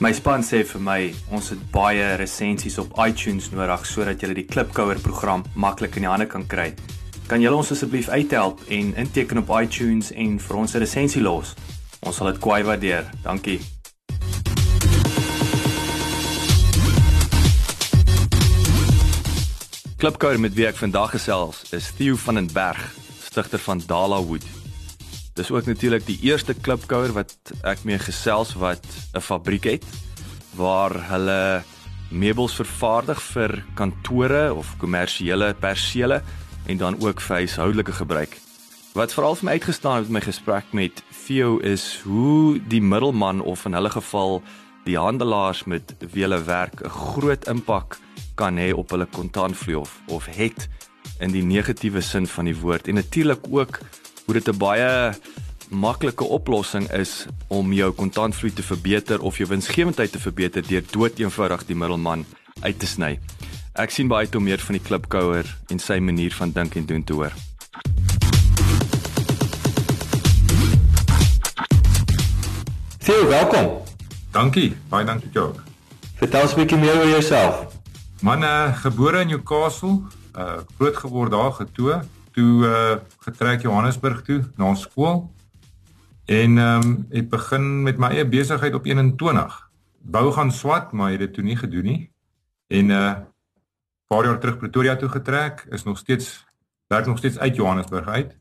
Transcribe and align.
My 0.00 0.14
span 0.16 0.40
sê 0.40 0.62
vir 0.64 0.80
my 0.80 1.00
ons 1.36 1.50
het 1.52 1.60
baie 1.74 2.04
resensies 2.16 2.78
op 2.80 2.94
iTunes 3.04 3.50
nodig 3.52 3.82
sodat 3.84 4.22
jy 4.24 4.30
die 4.38 4.46
Klipkouer 4.48 4.96
program 5.04 5.42
maklik 5.52 5.98
in 6.00 6.06
die 6.06 6.08
hande 6.08 6.24
kan 6.24 6.46
kry. 6.48 6.70
Kan 7.28 7.44
julle 7.44 7.58
ons 7.60 7.72
asseblief 7.74 8.08
uithelp 8.08 8.62
en 8.72 8.94
inteken 8.96 9.42
op 9.42 9.52
iTunes 9.58 10.08
en 10.16 10.38
vir 10.40 10.56
ons 10.56 10.74
'n 10.74 10.80
resensie 10.80 11.20
los? 11.20 11.52
Ons 12.00 12.16
sal 12.16 12.32
dit 12.32 12.40
kwai 12.40 12.62
waardeer. 12.64 13.10
Dankie. 13.22 13.60
Klipkouer 19.98 20.40
met 20.40 20.54
wie 20.54 20.66
ek 20.66 20.76
vandag 20.76 21.10
gesels 21.10 21.72
is 21.72 21.92
Theo 21.92 22.16
van 22.16 22.34
den 22.34 22.48
Berg, 22.48 22.80
stigter 23.20 23.58
van 23.58 23.82
Dala 23.86 24.22
Wood. 24.22 24.59
Dis 25.40 25.50
ook 25.50 25.64
natuurlik 25.64 26.04
die 26.04 26.18
eerste 26.28 26.52
klipkouer 26.52 27.14
wat 27.16 27.32
ek 27.64 27.86
mee 27.88 27.96
gesels 27.96 28.50
wat 28.60 28.84
'n 29.16 29.22
fabriek 29.24 29.64
het 29.64 29.84
waar 30.52 30.92
hulle 31.08 31.62
meubels 32.10 32.54
vervaardig 32.60 33.22
vir 33.32 33.64
kantore 33.74 34.52
of 34.54 34.76
kommersiële 34.76 35.54
persele 35.54 36.22
en 36.66 36.76
dan 36.76 37.00
ook 37.00 37.20
vir 37.20 37.36
huishoudelike 37.36 37.92
gebruik. 37.92 38.36
Wat 38.92 39.12
veral 39.12 39.34
vir 39.34 39.44
my 39.44 39.52
uitgestaan 39.52 39.96
het 39.96 40.08
met 40.10 40.12
my 40.12 40.20
gesprek 40.20 40.64
met 40.72 41.02
Theo 41.24 41.58
is 41.58 42.00
hoe 42.04 42.60
die 42.68 42.82
middelman 42.82 43.40
of 43.40 43.64
in 43.64 43.72
hulle 43.72 43.90
geval 43.90 44.42
die 44.84 44.98
handelaars 44.98 45.64
met 45.64 45.94
wie 46.12 46.22
hulle 46.22 46.44
werk 46.44 46.84
'n 46.84 46.88
groot 46.88 47.48
impak 47.48 47.98
kan 48.34 48.58
hê 48.58 48.74
op 48.74 48.90
hulle 48.90 49.06
kontantvloei 49.06 49.76
of 49.76 50.00
of 50.08 50.26
het 50.26 50.68
in 51.18 51.32
die 51.32 51.42
negatiewe 51.42 52.00
sin 52.00 52.26
van 52.26 52.44
die 52.44 52.56
woord 52.56 52.88
en 52.88 52.94
natuurlik 52.94 53.40
ook 53.50 53.80
hoe 54.30 54.38
dit 54.38 54.54
'n 54.54 54.58
baie 54.58 55.12
maklike 55.68 56.24
oplossing 56.24 56.90
is 56.92 57.26
om 57.48 57.72
jou 57.72 57.92
kontantvloei 57.92 58.52
te 58.52 58.62
verbeter 58.62 59.20
of 59.20 59.36
jou 59.36 59.48
winsgewendheid 59.48 60.12
te 60.12 60.18
verbeter 60.18 60.62
deur 60.62 60.84
dood 60.90 61.18
eenvoudig 61.18 61.66
die 61.66 61.74
middelman 61.74 62.24
uit 62.60 62.78
te 62.78 62.86
sny. 62.86 63.18
Ek 63.74 63.90
sien 63.90 64.08
baie 64.08 64.28
toe 64.28 64.40
meer 64.40 64.58
van 64.58 64.74
die 64.78 64.82
klipkouer 64.82 65.56
en 65.68 65.78
sy 65.78 65.98
manier 65.98 66.30
van 66.34 66.52
dink 66.52 66.74
en 66.74 66.86
doen 66.86 67.04
te 67.04 67.12
hoor. 67.12 67.32
Theo, 72.98 73.26
welkom. 73.26 73.82
Dankie, 74.30 74.76
baie 74.88 75.04
dankie 75.04 75.30
Jock. 75.32 75.58
Vertel 76.14 76.42
ons 76.42 76.52
'n 76.52 76.56
bietjie 76.56 76.78
meer 76.78 76.94
oor 76.94 77.08
jouself. 77.08 77.66
Man, 78.22 78.42
uh, 78.42 78.76
gebore 78.76 79.20
in 79.20 79.26
Newcastle, 79.26 80.02
uh 80.36 80.62
groot 80.78 80.96
geword 80.96 81.30
daar 81.30 81.52
getoe, 81.52 82.02
toe 82.32 82.66
uh 82.66 82.96
getrek 83.26 83.62
Johannesburg 83.62 84.22
toe 84.22 84.44
na 84.56 84.74
skool. 84.74 85.30
En 86.24 86.58
ehm 86.58 86.82
um, 86.82 87.06
ek 87.10 87.30
begin 87.30 87.82
met 87.82 87.98
my 87.98 88.12
eie 88.14 88.28
besigheid 88.28 88.74
op 88.74 88.86
21. 88.86 89.70
Bou 89.98 90.32
gaan 90.32 90.52
swat, 90.52 90.92
maar 90.92 91.10
het 91.10 91.18
dit 91.18 91.34
toe 91.34 91.44
nie 91.44 91.56
gedoen 91.56 91.84
nie. 91.84 92.12
En 92.66 92.90
uh 92.90 93.14
paar 94.10 94.24
jaar 94.24 94.38
terug 94.38 94.58
Pretoria 94.58 94.96
toe 94.96 95.08
getrek, 95.08 95.66
is 95.70 95.82
nog 95.82 95.98
steeds 95.98 96.46
werk 96.86 97.06
nog 97.06 97.18
steeds 97.18 97.38
uit 97.38 97.56
Johannesburg 97.56 98.06
uit, 98.06 98.38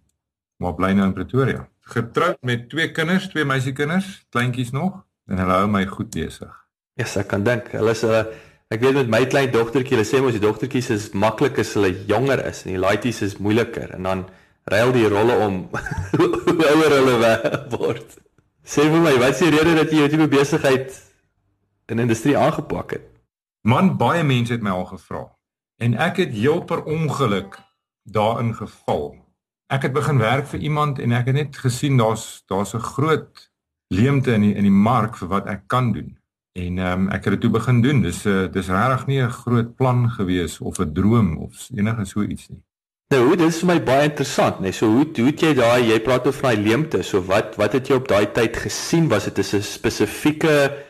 maar 0.57 0.73
bly 0.73 0.91
nou 0.91 1.07
in 1.07 1.13
Pretoria. 1.13 1.67
Getroud 1.79 2.37
met 2.41 2.69
twee 2.69 2.91
kinders, 2.91 3.27
twee 3.29 3.45
meisiekinders, 3.45 4.25
kleintjies 4.29 4.71
nog, 4.71 5.03
en 5.25 5.37
hulle 5.37 5.51
hou 5.51 5.67
my 5.69 5.85
goed 5.85 6.09
besig. 6.09 6.49
Ja, 6.97 7.03
yes, 7.05 7.15
ek 7.21 7.29
kan 7.29 7.45
dink. 7.45 7.69
Hulle 7.71 7.93
is 7.93 8.01
'n 8.03 8.09
uh, 8.09 8.23
ek 8.69 8.83
weet 8.85 8.97
met 8.99 9.09
my 9.09 9.23
klein 9.25 9.49
dogtertjie, 9.53 9.97
hulle 9.97 10.05
sê 10.05 10.21
mos 10.21 10.35
die 10.37 10.43
dogtertjies 10.43 10.91
is 10.93 11.05
maklik 11.17 11.57
as 11.61 11.73
hulle 11.77 11.89
jonger 12.09 12.43
is 12.45 12.63
en 12.65 12.75
die 12.75 12.81
laities 12.81 13.23
is 13.25 13.39
moeiliker 13.41 13.95
en 13.97 14.05
dan 14.05 14.25
ruil 14.69 14.91
die 14.93 15.07
rolle 15.09 15.37
om 15.45 15.55
hoe 16.19 16.67
ouer 16.69 16.93
hulle 16.99 17.31
word. 17.73 18.19
Sê 18.61 18.85
vir 18.85 19.01
my, 19.01 19.15
wat 19.17 19.33
is 19.33 19.41
die 19.41 19.53
rede 19.55 19.73
dat 19.79 19.89
jy 19.89 20.05
hierdie 20.05 20.29
besigheid 20.29 20.93
in 21.89 22.03
industrie 22.03 22.37
aangepak 22.37 22.93
het? 22.99 23.07
Man, 23.65 23.95
baie 23.97 24.21
mense 24.23 24.53
het 24.53 24.61
my 24.61 24.75
al 24.77 24.85
gevra 24.91 25.25
en 25.81 25.95
ek 25.97 26.21
het 26.21 26.35
heel 26.35 26.61
per 26.67 26.83
ongeluk 26.83 27.57
daarin 28.03 28.53
geval. 28.53 29.15
Ek 29.73 29.87
het 29.87 29.93
begin 29.93 30.19
werk 30.21 30.45
vir 30.51 30.59
iemand 30.59 30.99
en 30.99 31.13
ek 31.15 31.31
het 31.31 31.37
net 31.37 31.57
gesien 31.57 31.97
daar's 31.97 32.43
daar's 32.51 32.75
'n 32.75 32.85
groot 32.93 33.49
leemte 33.89 34.33
in 34.33 34.41
die, 34.41 34.53
in 34.53 34.63
die 34.63 34.79
mark 34.89 35.17
vir 35.17 35.27
wat 35.27 35.47
ek 35.47 35.67
kan 35.67 35.91
doen. 35.93 36.18
En 36.59 36.77
ehm 36.77 37.01
um, 37.01 37.09
ek 37.15 37.23
het 37.23 37.35
dit 37.35 37.41
toe 37.45 37.53
begin 37.55 37.81
doen. 37.81 38.01
Dis 38.01 38.23
'n 38.25 38.29
uh, 38.29 38.51
dis 38.51 38.67
regtig 38.67 39.05
nie 39.07 39.21
'n 39.21 39.37
groot 39.41 39.75
plan 39.75 40.09
gewees 40.09 40.59
of 40.59 40.79
'n 40.79 40.93
droom 40.93 41.37
of 41.37 41.69
enige 41.75 42.05
so 42.05 42.21
iets 42.21 42.47
nie. 42.49 42.61
Nou, 43.09 43.35
dit 43.35 43.47
is 43.47 43.59
vir 43.59 43.67
my 43.67 43.79
baie 43.83 44.03
interessant, 44.09 44.59
nee. 44.59 44.71
So 44.71 44.85
hoe 44.85 45.05
hoe 45.15 45.25
het 45.25 45.41
jy 45.41 45.53
daai 45.57 45.87
jy 45.89 45.99
praat 45.99 46.27
oor 46.27 46.41
daai 46.41 46.57
leemte. 46.57 47.03
So 47.03 47.21
wat 47.25 47.55
wat 47.55 47.73
het 47.73 47.87
jy 47.87 47.95
op 47.95 48.07
daai 48.07 48.31
tyd 48.31 48.57
gesien? 48.57 49.07
Was 49.09 49.25
dit 49.25 49.37
'n 49.37 49.61
spesifieke 49.61 50.85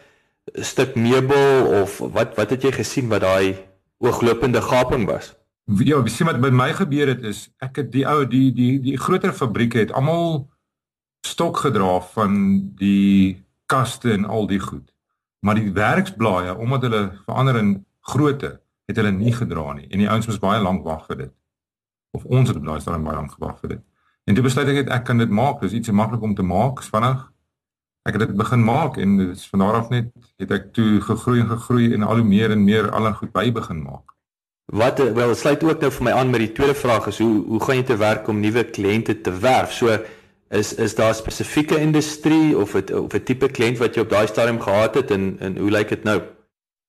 stuk 0.54 0.96
meubel 0.96 1.82
of 1.82 2.00
wat 2.00 2.36
wat 2.36 2.50
het 2.50 2.64
jy 2.64 2.72
gesien 2.72 3.08
wat 3.08 3.22
daai 3.22 3.56
ooglopende 3.98 4.62
gaping 4.62 5.06
was? 5.06 5.36
Ja, 5.66 6.02
wie 6.02 6.12
sien 6.12 6.28
wat 6.28 6.42
by 6.42 6.50
my 6.50 6.74
gebeur 6.74 7.08
het 7.08 7.24
is 7.24 7.50
ek 7.60 7.76
het 7.76 7.92
die 7.92 8.08
ou 8.08 8.26
die 8.26 8.52
die 8.52 8.80
die 8.82 8.98
groter 8.98 9.34
fabrieke 9.34 9.78
het 9.78 9.92
almal 9.92 10.50
stok 11.22 11.58
gedra 11.58 12.00
van 12.02 12.34
die 12.76 13.46
kaste 13.66 14.12
en 14.12 14.26
al 14.26 14.48
die 14.48 14.60
goed. 14.60 14.92
Maar 15.46 15.56
die 15.56 15.72
werksblaaie 15.74 16.56
omdat 16.58 16.82
hulle 16.88 17.04
verander 17.26 17.58
in 17.62 17.86
grootte 18.00 18.60
het 18.90 18.98
hulle 18.98 19.12
nie 19.12 19.34
gedra 19.34 19.74
nie 19.74 19.88
en 19.90 20.02
die 20.02 20.10
ouens 20.10 20.28
moes 20.28 20.42
baie 20.42 20.62
lank 20.62 20.84
wag 20.84 21.06
vir 21.08 21.24
dit 21.26 21.34
of 22.18 22.26
ons 22.26 22.50
het 22.50 22.58
op 22.58 22.66
daai 22.66 22.80
stadium 22.82 23.06
baie 23.06 23.16
lank 23.16 23.32
gewag 23.38 23.60
vir 23.62 23.76
dit. 23.76 23.82
En 24.30 24.38
toe 24.38 24.44
besluit 24.46 24.70
ek 24.70 24.90
ek 24.94 25.04
kan 25.08 25.18
dit 25.18 25.30
maak. 25.30 25.62
Dis 25.62 25.76
iets 25.78 25.90
maklik 25.90 26.22
om 26.22 26.36
te 26.36 26.46
maak, 26.46 26.84
vinnig. 26.86 27.22
Ek 28.06 28.16
het 28.16 28.28
dit 28.28 28.38
begin 28.38 28.64
maak 28.66 28.98
en 29.02 29.18
dit 29.18 29.32
is 29.36 29.48
van 29.50 29.64
daar 29.64 29.80
af 29.82 29.90
net 29.94 30.12
het 30.42 30.52
ek 30.56 30.70
toe 30.74 31.02
gegroei 31.02 31.42
en 31.44 31.50
gegroei 31.50 31.90
en 31.94 32.06
al 32.06 32.22
hoe 32.22 32.26
meer 32.26 32.54
en 32.54 32.64
meer 32.64 32.90
al 32.92 33.10
en 33.10 33.18
goed 33.18 33.34
by 33.36 33.50
begin 33.54 33.82
maak. 33.84 34.16
Wat 34.70 35.02
wel 35.02 35.34
sluit 35.36 35.64
ook 35.66 35.82
nou 35.82 35.90
vir 35.92 36.06
my 36.06 36.14
aan 36.14 36.30
met 36.30 36.44
die 36.46 36.52
tweede 36.54 36.78
vraag 36.78 37.10
is 37.10 37.20
hoe 37.20 37.46
hoe 37.46 37.62
gaan 37.64 37.82
jy 37.82 37.86
te 37.90 37.98
werk 37.98 38.28
om 38.30 38.40
nuwe 38.40 38.64
kliënte 38.70 39.22
te 39.22 39.34
werf? 39.42 39.74
So 39.74 39.98
is 40.50 40.74
is 40.74 40.96
daar 40.96 41.16
spesifieke 41.16 41.80
industrie 41.80 42.58
of 42.58 42.74
het, 42.74 42.92
of 42.94 43.14
'n 43.14 43.24
tipe 43.24 43.48
kliënt 43.48 43.78
wat 43.78 43.96
jy 43.96 44.02
op 44.02 44.10
daai 44.10 44.28
stadium 44.28 44.62
gehad 44.62 44.96
het 44.96 45.12
en 45.12 45.36
en 45.40 45.58
hoe 45.58 45.72
lyk 45.72 45.90
dit 45.90 46.04
nou? 46.04 46.22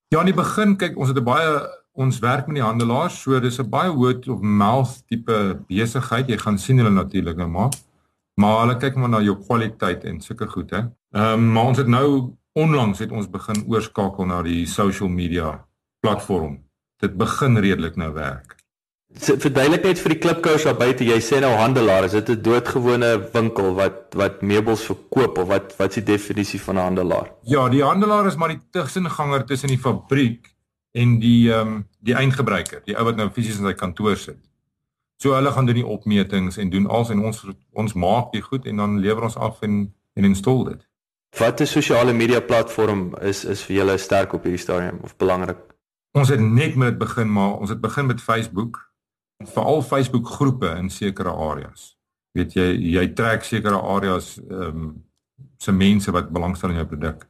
Ja, 0.09 0.21
in 0.21 0.27
die 0.27 0.35
begin 0.35 0.77
kyk 0.77 0.97
ons 0.97 1.09
het 1.09 1.19
'n 1.19 1.25
baie 1.25 1.79
ons 1.93 2.19
werk 2.19 2.47
met 2.47 2.57
die 2.57 2.65
handelaars, 2.65 3.23
so 3.23 3.41
dis 3.41 3.59
'n 3.59 3.69
baie 3.69 3.91
word 3.91 4.29
of 4.29 4.41
mouth 4.41 5.07
tipe 5.07 5.61
besigheid. 5.69 6.29
Jy 6.29 6.39
gaan 6.39 6.59
sien 6.59 6.79
hulle 6.79 6.91
natuurlik 6.91 7.37
nou 7.37 7.49
maar. 7.49 7.71
Maar 8.35 8.61
hulle 8.61 8.77
kyk 8.77 8.95
maar 8.95 9.09
na 9.09 9.21
jou 9.21 9.37
kwaliteit 9.37 10.05
en 10.05 10.21
sulke 10.21 10.47
goed 10.47 10.71
hè. 10.71 10.79
Ehm 11.13 11.33
um, 11.33 11.53
maar 11.53 11.65
ons 11.65 11.79
het 11.79 11.87
nou 11.87 12.37
onlangs 12.53 12.99
het 12.99 13.11
ons 13.11 13.31
begin 13.31 13.65
oorskakel 13.69 14.27
na 14.27 14.43
die 14.43 14.67
social 14.67 15.09
media 15.09 15.67
platform. 16.01 16.59
Dit 16.97 17.17
begin 17.17 17.59
redelik 17.59 17.97
nou 17.97 18.13
werk. 18.13 18.60
Verduidelik 19.19 19.83
net 19.83 19.99
vir 19.99 20.13
die 20.15 20.21
klipkous 20.23 20.65
daar 20.65 20.77
buite, 20.79 21.05
jy 21.05 21.19
sê 21.19 21.41
nou 21.43 21.51
handelaar, 21.59 22.05
is 22.07 22.13
dit 22.13 22.29
'n 22.31 22.43
doodgewone 22.43 23.31
winkel 23.33 23.75
wat 23.75 24.15
wat 24.15 24.43
meubels 24.43 24.85
verkoop 24.87 25.39
of 25.39 25.49
wat 25.49 25.75
wat 25.79 25.89
is 25.91 26.05
die 26.05 26.13
definisie 26.13 26.61
van 26.61 26.77
'n 26.77 26.83
handelaar? 26.83 27.33
Ja, 27.43 27.69
die 27.69 27.83
handelaar 27.83 28.27
is 28.27 28.37
maar 28.37 28.49
die 28.49 28.63
tussenganger 28.71 29.45
tussen 29.45 29.69
die 29.69 29.79
fabriek 29.79 30.55
en 30.93 31.19
die 31.19 31.53
ehm 31.53 31.67
um, 31.67 31.87
die 32.01 32.15
eindgebruiker, 32.15 32.83
die 32.85 32.97
ou 32.97 33.05
wat 33.05 33.17
nou 33.17 33.31
fisies 33.31 33.59
in 33.59 33.67
sy 33.67 33.75
kantoor 33.75 34.17
sit. 34.17 34.39
So 35.17 35.35
hulle 35.35 35.51
gaan 35.53 35.67
doen 35.67 35.75
die 35.75 35.87
opmetings 35.87 36.57
en 36.57 36.71
doen 36.71 36.87
alles 36.87 37.11
en 37.11 37.25
ons 37.25 37.45
ons 37.73 37.93
maak 37.93 38.33
die 38.33 38.43
goed 38.43 38.67
en 38.67 38.77
dan 38.77 38.99
lewer 38.99 39.23
ons 39.23 39.37
af 39.37 39.63
en 39.63 39.95
en 40.15 40.25
install 40.25 40.65
dit. 40.65 40.87
Watter 41.39 41.67
sosiale 41.67 42.13
media 42.13 42.41
platform 42.41 43.15
is 43.21 43.45
is 43.45 43.63
vir 43.63 43.77
julle 43.77 43.99
sterk 43.99 44.33
op 44.33 44.43
hierdie 44.43 44.63
stadium 44.63 44.99
of 45.03 45.17
belangrik? 45.17 45.59
Ons 46.13 46.29
het 46.29 46.41
net 46.41 46.77
met 46.77 46.99
begin 46.99 47.33
maar 47.33 47.59
ons 47.59 47.71
het 47.71 47.81
begin 47.81 48.07
met 48.07 48.21
Facebook. 48.21 48.90
Veral 49.45 49.83
Facebook 49.83 50.27
groepe 50.27 50.75
in 50.79 50.91
sekere 50.91 51.33
areas. 51.33 51.97
Weet 52.33 52.55
jy, 52.55 52.67
jy 52.97 53.07
trek 53.15 53.45
sekere 53.45 53.81
areas 53.81 54.39
ehm 54.49 54.83
um, 54.83 54.91
se 55.61 55.73
mense 55.73 56.13
wat 56.13 56.31
belangstel 56.33 56.71
in 56.73 56.77
jou 56.81 56.87
produk. 56.89 57.27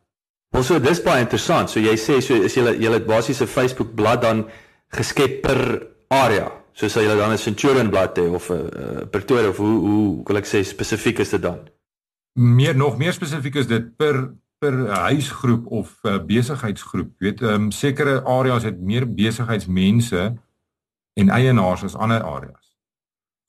Wel 0.54 0.62
so 0.66 0.78
dis 0.82 1.02
baie 1.02 1.22
interessant. 1.22 1.70
So 1.70 1.80
jy 1.82 1.96
sê 1.98 2.20
so 2.22 2.34
is 2.34 2.54
julle 2.54 2.76
julle 2.78 3.00
basiese 3.06 3.46
Facebook 3.46 3.94
bladsy 3.98 4.22
dan 4.22 4.44
geskep 4.94 5.40
per 5.42 5.60
area. 6.14 6.50
So 6.74 6.88
sal 6.88 7.06
julle 7.06 7.18
dan 7.18 7.32
'n 7.32 7.38
Centurion 7.38 7.90
blad 7.90 8.18
hê 8.18 8.26
of 8.34 8.50
'n 8.50 8.54
uh, 8.54 9.06
Pretoria 9.10 9.48
of 9.48 9.56
hoe 9.56 9.78
hoe 9.86 10.22
wil 10.26 10.36
ek 10.36 10.46
sê 10.46 10.62
spesifiek 10.64 11.18
is 11.18 11.30
dit 11.30 11.42
dan? 11.42 11.58
Meer 12.34 12.76
nog 12.76 12.98
meer 12.98 13.12
spesifiek 13.12 13.54
is 13.54 13.66
dit 13.66 13.96
per 13.96 14.34
per 14.58 14.74
huisgroep 15.08 15.66
of 15.66 15.98
uh, 16.02 16.18
besigheidsgroep. 16.18 17.10
Jy 17.18 17.26
weet, 17.26 17.42
ehm 17.42 17.54
um, 17.54 17.70
sekere 17.70 18.22
areas 18.24 18.62
het 18.62 18.80
meer 18.80 19.06
besigheidsmense 19.06 20.34
en 21.20 21.32
eienaars 21.36 21.84
as 21.86 21.96
ander 21.96 22.22
areas. 22.22 22.66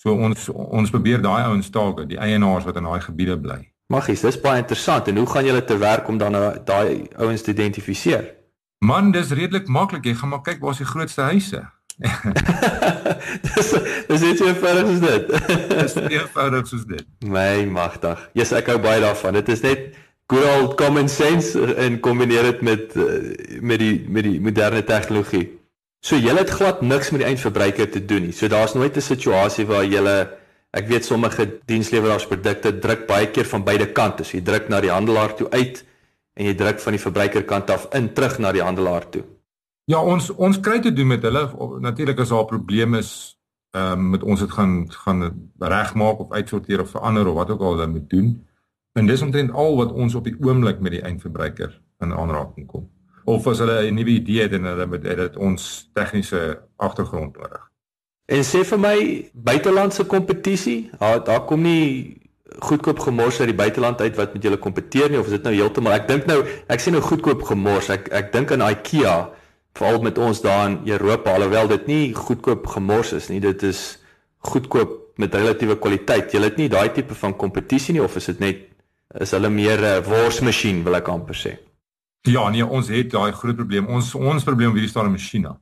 So 0.02 0.16
ons 0.18 0.50
ons 0.52 0.90
probeer 0.94 1.22
daai 1.22 1.44
ouens 1.50 1.70
taak, 1.70 2.04
die 2.10 2.20
eienaars 2.20 2.66
wat 2.68 2.80
in 2.80 2.90
daai 2.90 3.02
gebiede 3.06 3.38
bly. 3.40 3.62
Maggies, 3.92 4.24
dis 4.24 4.40
baie 4.40 4.62
interessant. 4.62 5.08
En 5.12 5.18
hoe 5.20 5.28
gaan 5.28 5.46
julle 5.46 5.64
te 5.68 5.78
werk 5.78 6.08
om 6.08 6.18
dan 6.18 6.32
nou 6.32 6.46
daai 6.66 7.08
ouens 7.20 7.44
te 7.44 7.52
identifiseer? 7.52 8.24
Man, 8.86 9.12
dis 9.12 9.34
redelik 9.36 9.68
maklik. 9.68 10.08
Jy 10.08 10.16
gaan 10.22 10.32
maar 10.32 10.42
kyk 10.46 10.64
waar 10.64 10.74
is 10.74 10.82
die 10.82 10.90
grootste 10.90 11.28
huise. 11.28 11.62
dis 13.46 13.68
dis 14.08 14.24
net 14.26 14.40
so 14.40 14.48
eenvoudig 14.48 14.88
soos 14.88 15.04
dit. 15.04 15.28
dis 15.84 15.98
eenvoudig 16.02 16.72
soos 16.72 16.86
dit. 16.90 17.06
My 17.28 17.68
magtig. 17.70 18.24
Jesus, 18.34 18.56
ek 18.58 18.72
hou 18.74 18.80
baie 18.82 19.04
daarvan. 19.04 19.38
Dit 19.38 19.52
is 19.54 19.62
net 19.66 19.92
good 20.32 20.48
old 20.56 20.78
common 20.80 21.12
sense 21.12 21.60
en 21.76 22.00
kombineer 22.02 22.48
dit 22.54 22.62
met 22.66 22.96
eh, 22.96 23.60
met 23.62 23.84
die 23.84 23.96
met 24.10 24.26
die 24.26 24.40
moderne 24.42 24.84
tegnologie. 24.88 25.61
So 26.02 26.18
jy 26.18 26.34
het 26.34 26.50
glad 26.50 26.80
niks 26.82 27.12
met 27.14 27.22
die 27.22 27.28
eindverbruiker 27.30 27.90
te 27.94 28.00
doen 28.06 28.24
nie. 28.26 28.34
So 28.34 28.50
daar's 28.50 28.74
nooit 28.74 28.96
'n 28.98 29.02
situasie 29.02 29.66
waar 29.66 29.86
jy 29.86 30.02
ek 30.72 30.88
weet 30.88 31.06
sommige 31.06 31.60
diensleweraarsprodukte 31.66 32.80
druk 32.80 33.08
baie 33.08 33.28
keer 33.32 33.46
van 33.46 33.64
beide 33.64 33.92
kante. 33.92 34.24
So 34.24 34.38
jy 34.38 34.44
druk 34.44 34.70
na 34.70 34.80
die 34.82 34.90
handelaar 34.90 35.36
toe 35.36 35.50
uit 35.50 35.86
en 36.34 36.46
jy 36.46 36.56
druk 36.56 36.80
van 36.80 36.92
die 36.92 37.02
verbruikerkant 37.02 37.70
af 37.70 37.88
in 37.94 38.14
terug 38.14 38.40
na 38.40 38.52
die 38.52 38.64
handelaar 38.64 39.10
toe. 39.10 39.24
Ja, 39.86 40.02
ons 40.02 40.30
ons 40.30 40.60
kry 40.60 40.80
te 40.80 40.94
doen 40.94 41.08
met 41.08 41.22
hulle 41.22 41.50
natuurlik 41.80 42.20
as 42.20 42.30
daar 42.30 42.44
'n 42.44 42.48
probleem 42.48 42.96
is 42.96 43.38
ehm 43.72 43.92
um, 43.92 44.10
met 44.10 44.24
ons 44.24 44.40
dit 44.40 44.52
gaan 44.52 44.92
gaan 44.92 45.52
regmaak 45.60 46.20
of 46.20 46.32
uitsorteer 46.32 46.82
of 46.82 46.90
verander 46.90 47.28
of 47.28 47.36
wat 47.36 47.50
ook 47.50 47.62
al 47.62 47.78
hulle 47.78 47.88
moet 47.88 48.10
doen. 48.10 48.48
En 48.94 49.06
dis 49.06 49.22
omtrent 49.22 49.52
al 49.52 49.76
wat 49.76 49.92
ons 49.92 50.16
op 50.16 50.24
die 50.24 50.36
oomblik 50.40 50.80
met 50.80 50.92
die 50.92 51.02
eindverbruiker 51.02 51.82
in 52.00 52.14
aanraking 52.14 52.68
kom 52.68 52.90
of 53.26 53.48
as 53.48 53.60
hulle 53.60 53.90
'n 53.90 53.96
nuwe 53.96 54.10
idee 54.20 54.42
het 54.42 54.54
en 54.54 54.64
hulle 54.64 54.88
het 54.92 55.18
dit 55.18 55.38
ons 55.38 55.90
tegniese 55.94 56.60
agtergrond 56.78 57.38
nodig. 57.38 57.70
En 58.26 58.44
sê 58.44 58.64
vir 58.64 58.80
my 58.80 59.30
buitelandse 59.34 60.06
kompetisie, 60.06 60.90
daar 61.00 61.24
daar 61.24 61.46
kom 61.46 61.62
nie 61.62 62.22
goedkoop 62.60 63.00
gemors 63.00 63.40
uit 63.40 63.48
die 63.52 63.58
buiteland 63.58 64.02
uit 64.02 64.16
wat 64.16 64.34
met 64.34 64.44
julle 64.44 64.58
kompeteer 64.58 65.10
nie 65.10 65.20
of 65.20 65.30
is 65.30 65.38
dit 65.38 65.46
nou 65.48 65.54
heeltemal 65.56 65.96
ek 65.96 66.08
dink 66.10 66.28
nou 66.28 66.42
ek 66.68 66.84
sien 66.84 66.96
nou 66.98 67.04
goedkoop 67.04 67.46
gemors 67.48 67.90
ek 67.94 68.10
ek 68.12 68.32
dink 68.34 68.52
aan 68.52 68.66
IKEA 68.66 69.16
veral 69.78 70.02
met 70.04 70.20
ons 70.20 70.42
daar 70.44 70.68
in 70.70 70.78
Europa 70.92 71.36
alhoewel 71.38 71.72
dit 71.72 71.88
nie 71.88 72.04
goedkoop 72.18 72.68
gemors 72.74 73.14
is 73.16 73.30
nie 73.32 73.40
dit 73.44 73.64
is 73.64 74.02
goedkoop 74.52 74.98
met 75.22 75.36
relatiewe 75.36 75.78
kwaliteit 75.80 76.34
jy 76.34 76.44
het 76.44 76.60
nie 76.60 76.70
daai 76.72 76.92
tipe 76.92 77.16
van 77.16 77.38
kompetisie 77.38 77.96
nie 77.96 78.04
of 78.04 78.16
is 78.20 78.28
dit 78.34 78.44
net 78.44 78.68
is 79.24 79.32
hulle 79.32 79.50
meer 79.50 79.80
'n 79.80 80.04
worsmasjien 80.04 80.84
wil 80.84 81.00
ek 81.00 81.08
amper 81.08 81.36
sê 81.36 81.58
Ja, 82.30 82.50
nee, 82.50 82.66
ons 82.66 82.90
het 82.94 83.10
daai 83.10 83.32
groot 83.34 83.58
probleem. 83.58 83.88
Ons 83.90 84.14
ons 84.16 84.44
probleem 84.46 84.76
hierdie 84.76 84.90
staan 84.92 85.10
in 85.10 85.18
China. 85.18 85.56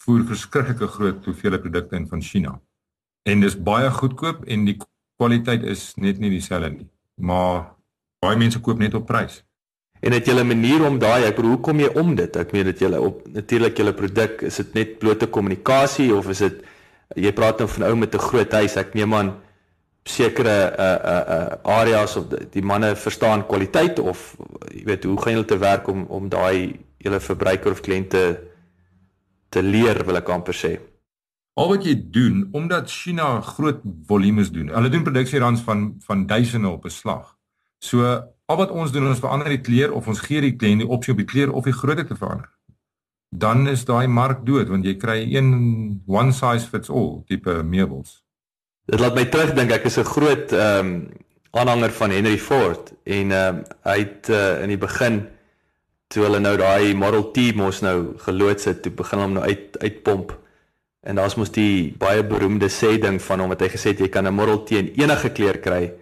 Voer 0.00 0.22
verskriklike 0.24 0.86
groot 0.88 1.24
hoeveelhede 1.24 1.60
produkte 1.60 1.96
in 1.96 2.06
van 2.08 2.22
China. 2.22 2.54
En 3.28 3.42
dis 3.44 3.56
baie 3.56 3.90
goedkoop 3.92 4.46
en 4.48 4.64
die 4.64 4.78
kwaliteit 5.18 5.66
is 5.68 5.92
net 6.00 6.22
nie 6.22 6.30
dieselfde 6.32 6.70
nie. 6.70 6.88
Maar 7.20 7.74
baie 8.24 8.38
mense 8.40 8.60
koop 8.64 8.80
net 8.80 8.96
op 8.96 9.04
prys. 9.06 9.42
En 10.00 10.14
het 10.14 10.26
jy 10.26 10.32
'n 10.32 10.46
manier 10.46 10.86
om 10.86 10.98
daai, 10.98 11.24
ek 11.24 11.36
bedoel, 11.36 11.50
hoe 11.50 11.60
kom 11.60 11.80
jy 11.80 11.90
om 11.94 12.14
dit? 12.14 12.36
Ek 12.36 12.52
meen 12.52 12.64
dat 12.64 12.78
jy 12.78 12.96
op 12.96 13.26
natuurlik 13.28 13.76
jou 13.76 13.92
produk, 13.92 14.42
is 14.42 14.56
dit 14.56 14.74
net 14.74 14.98
blote 14.98 15.26
kommunikasie 15.26 16.14
of 16.14 16.28
is 16.28 16.38
dit 16.38 16.64
jy 17.16 17.32
praat 17.32 17.58
nou 17.58 17.68
van 17.68 17.82
ou 17.82 17.96
met 17.96 18.14
'n 18.14 18.18
groot 18.18 18.52
huis, 18.52 18.76
ek 18.76 18.94
neem 18.94 19.14
aan 19.14 19.36
sekere 20.08 20.56
uh 20.72 20.98
uh 21.12 21.22
uh 21.36 21.78
areas 21.78 22.16
of 22.16 22.28
die, 22.32 22.44
die 22.56 22.64
manne 22.64 22.94
verstaan 22.96 23.44
kwaliteit 23.46 23.98
of 24.00 24.34
jy 24.72 24.84
weet 24.88 25.04
hoe 25.04 25.16
gaan 25.20 25.38
hulle 25.38 25.48
te 25.48 25.58
werk 25.60 25.88
om 25.92 26.06
om 26.08 26.28
daai 26.32 26.78
hele 27.04 27.20
verbruiker 27.20 27.74
of 27.74 27.82
kliënte 27.84 28.22
te 29.48 29.62
leer 29.62 30.04
wil 30.06 30.20
ek 30.20 30.30
amper 30.32 30.56
sê. 30.56 30.76
Al 31.58 31.72
wat 31.72 31.86
jy 31.86 31.96
doen 32.14 32.46
omdat 32.56 32.90
China 32.90 33.40
groot 33.42 33.80
volumes 34.06 34.52
doen. 34.54 34.70
Hulle 34.74 34.90
doen 34.92 35.06
produksierands 35.06 35.64
van 35.66 35.88
van 36.06 36.26
duisende 36.26 36.68
op 36.68 36.84
'n 36.84 36.90
slag. 36.90 37.36
So 37.78 38.04
al 38.46 38.56
wat 38.56 38.70
ons 38.70 38.92
doen 38.92 39.06
ons 39.06 39.20
verander 39.20 39.48
die 39.48 39.60
kleur 39.60 39.92
of 39.92 40.08
ons 40.08 40.20
gee 40.20 40.40
die 40.40 40.56
kliënt 40.56 40.80
die 40.80 40.88
opsie 40.88 41.12
om 41.12 41.18
die 41.18 41.28
kleur 41.32 41.52
of 41.52 41.64
die 41.64 41.72
grootte 41.72 42.04
te 42.06 42.16
verander. 42.16 42.48
Dan 43.28 43.68
is 43.68 43.84
daai 43.84 44.06
mark 44.06 44.46
dood 44.46 44.68
want 44.68 44.84
jy 44.84 44.96
kry 44.96 45.18
een 45.34 46.02
one 46.06 46.32
size 46.32 46.68
fits 46.68 46.90
all 46.90 47.22
tipe 47.26 47.62
meubels. 47.62 48.24
Dit 48.88 49.02
laat 49.02 49.16
my 49.18 49.26
terugdink 49.28 49.72
ek 49.74 49.84
is 49.84 49.98
'n 50.00 50.08
groot 50.08 50.52
ehm 50.52 50.86
um, 50.86 51.08
aanhanger 51.52 51.90
van 51.90 52.10
Henry 52.10 52.38
Ford 52.38 52.92
en 53.04 53.32
ehm 53.32 53.56
um, 53.56 53.64
hy 53.84 53.98
het 53.98 54.28
uh, 54.32 54.62
in 54.62 54.72
die 54.72 54.80
begin 54.80 55.26
toe 56.08 56.24
hulle 56.24 56.40
nou 56.40 56.56
daai 56.56 56.94
Model 56.94 57.30
T 57.32 57.52
mos 57.54 57.82
nou 57.84 58.16
geloods 58.16 58.64
het, 58.64 58.82
toe 58.82 58.92
begin 58.92 59.18
hom 59.18 59.32
nou 59.32 59.44
uit 59.44 59.76
uitpomp. 59.78 60.32
En 61.04 61.20
daar's 61.20 61.36
mos 61.36 61.52
die 61.52 61.94
baie 61.98 62.24
beroemde 62.24 62.68
sê 62.68 62.96
ding 62.98 63.20
van 63.22 63.40
hom 63.40 63.52
wat 63.52 63.60
hy 63.60 63.68
gesê 63.68 63.92
het 63.92 64.00
jy 64.00 64.08
kan 64.08 64.26
'n 64.26 64.34
Model 64.34 64.64
T 64.64 64.70
in 64.70 64.92
enige 64.96 65.32
kleur 65.36 65.58
kry 65.60 65.92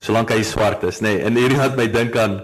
solank 0.00 0.30
hy 0.30 0.42
swart 0.42 0.82
is, 0.84 1.00
nê. 1.00 1.16
Nee, 1.16 1.24
en 1.24 1.36
hierdie 1.36 1.58
laat 1.58 1.76
my 1.76 1.88
dink 1.88 2.16
aan 2.16 2.42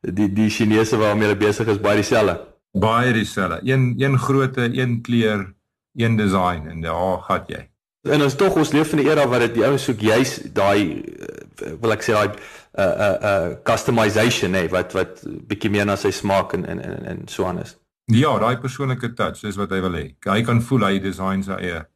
die 0.00 0.32
die 0.32 0.48
Chinese 0.48 0.96
waarmee 0.96 1.28
hulle 1.28 1.36
besig 1.36 1.68
is 1.68 1.80
baie 1.80 2.00
dieselfde. 2.00 2.40
Baie 2.72 3.12
dieselfde. 3.12 3.60
Een 3.62 3.94
een 3.98 4.18
grootte, 4.18 4.70
een 4.72 5.02
kleur, 5.02 5.52
een 5.94 6.16
design 6.16 6.68
en 6.68 6.80
daar 6.80 7.20
gaan 7.28 7.44
jy. 7.46 7.73
En 8.04 8.22
ons 8.22 8.34
tog 8.36 8.56
ons 8.60 8.72
leef 8.72 8.92
in 8.92 9.00
'n 9.00 9.06
era 9.06 9.28
waar 9.28 9.46
dit 9.46 9.54
die 9.54 9.64
ouens 9.64 9.84
soek 9.84 10.00
juis 10.00 10.36
daai 10.52 11.00
uh, 11.00 11.72
wil 11.80 11.92
ek 11.92 12.02
sê 12.02 12.12
daai 12.12 12.28
uh, 12.28 12.84
uh, 12.84 13.16
uh, 13.30 13.56
customization 13.64 14.52
nê 14.52 14.64
nee, 14.66 14.68
wat 14.68 14.92
wat 14.92 15.22
bietjie 15.24 15.70
meer 15.70 15.86
na 15.88 15.96
sy 15.96 16.10
smaak 16.10 16.52
en 16.52 16.66
en 16.66 16.82
en, 16.82 17.04
en 17.06 17.28
so 17.28 17.44
aan 17.44 17.62
is. 17.62 17.76
Ja, 18.12 18.38
daai 18.38 18.58
persoonlike 18.60 19.14
touch 19.14 19.44
is 19.44 19.56
wat 19.56 19.70
hy 19.70 19.80
wil 19.80 19.96
hê. 19.96 20.06
Hy 20.26 20.42
kan 20.42 20.60
voel 20.62 20.84
hy 20.84 20.98
design 20.98 21.42
sy 21.42 21.56
eie 21.56 21.86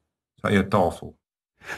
sy 0.40 0.54
eie 0.54 0.68
tafel. 0.68 1.12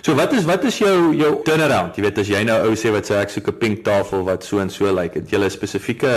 So 0.02 0.14
wat 0.14 0.32
is 0.32 0.44
wat 0.44 0.64
is 0.64 0.78
jou 0.78 1.14
jou 1.14 1.32
turnaround? 1.42 1.96
Jy 1.96 2.02
weet 2.02 2.18
as 2.18 2.28
jy 2.30 2.44
nou 2.44 2.60
ou 2.68 2.76
sê 2.78 2.92
wat 2.94 3.10
sê 3.10 3.18
ek 3.18 3.34
soek 3.34 3.48
'n 3.48 3.58
pink 3.58 3.84
tafel 3.84 4.22
wat 4.24 4.44
so 4.44 4.60
en 4.60 4.70
so 4.70 4.86
lyk, 4.86 4.94
like, 4.94 5.18
het 5.18 5.30
jy 5.32 5.42
'n 5.42 5.50
spesifieke 5.50 6.14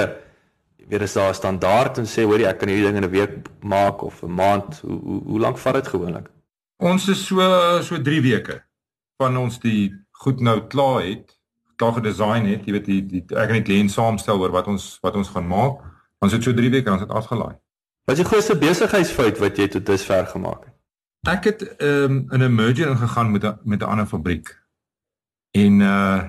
weet 0.88 1.02
as 1.02 1.14
daar 1.14 1.30
'n 1.30 1.34
standaard 1.34 1.98
en 1.98 2.06
sê 2.06 2.24
hoorie 2.24 2.48
ek 2.48 2.60
kan 2.60 2.70
hierdie 2.70 2.86
ding 2.86 2.98
in 2.98 3.04
'n 3.04 3.12
week 3.12 3.34
maak 3.62 4.04
of 4.04 4.24
'n 4.24 4.32
maand, 4.32 4.80
hoe 4.86 5.00
hoe, 5.00 5.22
hoe 5.26 5.40
lank 5.40 5.58
vat 5.58 5.74
dit 5.74 5.88
gewoonlik? 5.88 6.30
Ons 6.84 7.08
is 7.08 7.22
so 7.24 7.40
so 7.82 7.96
3 8.02 8.22
weke 8.22 8.58
van 9.22 9.38
ons 9.40 9.60
die 9.64 9.94
goed 10.24 10.42
nou 10.44 10.58
klaar 10.68 11.06
het, 11.06 11.30
klaar 11.80 11.94
gedesign 11.96 12.48
het, 12.50 12.66
jy 12.68 12.76
weet 12.76 12.88
die, 12.90 13.00
die 13.08 13.22
ek 13.40 13.54
en 13.54 13.62
die 13.62 13.68
kliënt 13.70 13.94
saamstel 13.94 14.42
oor 14.42 14.52
wat 14.52 14.68
ons 14.68 14.98
wat 15.06 15.16
ons 15.16 15.32
gaan 15.32 15.48
maak. 15.48 15.80
Ons 16.24 16.36
het 16.36 16.44
so 16.44 16.56
3 16.56 16.72
weke 16.74 16.92
ons 16.92 17.06
het 17.06 17.12
afgelaai. 17.12 17.56
Wat 18.04 18.18
is 18.18 18.24
die 18.24 18.28
grootste 18.28 18.58
besigheidsfout 18.60 19.40
wat 19.40 19.60
jy 19.60 19.70
tot 19.72 19.86
dusver 19.88 20.28
gemaak 20.28 20.66
het? 20.68 20.74
Ek 21.32 21.48
het 21.48 21.64
um, 21.80 22.26
in 22.36 22.44
'n 22.44 22.56
merger 22.56 22.92
ingegaan 22.92 23.32
met 23.32 23.46
'n 23.46 23.60
met 23.64 23.80
'n 23.80 23.88
ander 23.88 24.06
fabriek. 24.06 24.52
En 25.52 25.80
uh 25.80 26.24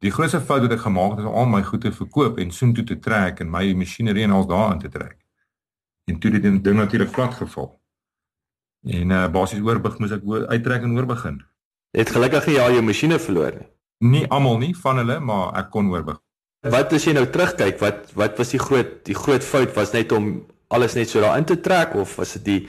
die 0.00 0.10
grootste 0.10 0.40
fout 0.40 0.62
wat 0.62 0.72
ek 0.72 0.80
gemaak 0.80 1.10
het 1.10 1.18
is 1.18 1.24
om 1.24 1.34
al 1.34 1.46
my 1.46 1.62
goede 1.62 1.92
verkoop 1.92 2.38
en 2.38 2.50
soen 2.50 2.72
toe 2.72 2.84
te 2.84 2.98
trek 2.98 3.40
en 3.40 3.50
my 3.50 3.72
masjinerie 3.72 4.24
en 4.24 4.30
al 4.30 4.46
daarin 4.46 4.78
te 4.78 4.88
trek. 4.88 5.18
En 6.04 6.18
toe 6.18 6.32
het 6.32 6.42
dit 6.42 6.64
ding 6.64 6.76
natuurlik 6.76 7.10
plat 7.10 7.34
geval. 7.34 7.79
En 8.88 9.10
uh 9.12 9.28
basies 9.28 9.60
oorbeg 9.60 9.98
moes 10.00 10.12
ek 10.16 10.24
uittrek 10.48 10.84
en 10.86 10.96
oorbegin. 10.96 11.40
Het 11.96 12.10
gelukkig 12.14 12.46
nie 12.48 12.60
al 12.60 12.76
jou 12.78 12.82
masjiene 12.86 13.18
verloor 13.20 13.56
nie. 13.58 13.68
Nie 14.10 14.26
almal 14.32 14.58
nie 14.58 14.74
van 14.76 15.02
hulle, 15.02 15.18
maar 15.20 15.56
ek 15.60 15.70
kon 15.74 15.90
oorbeg. 15.92 16.20
Wat 16.72 16.92
as 16.92 17.04
jy 17.04 17.12
nou 17.16 17.26
terugkyk, 17.28 17.80
wat 17.80 18.12
wat 18.16 18.38
was 18.40 18.52
die 18.54 18.60
groot 18.60 19.00
die 19.04 19.16
groot 19.16 19.44
fout 19.44 19.74
was 19.76 19.92
net 19.92 20.12
om 20.12 20.46
alles 20.72 20.96
net 20.96 21.10
so 21.10 21.20
daarin 21.20 21.44
te 21.44 21.58
trek 21.60 21.94
of 21.94 22.16
was 22.16 22.36
dit 22.38 22.44
die 22.44 22.60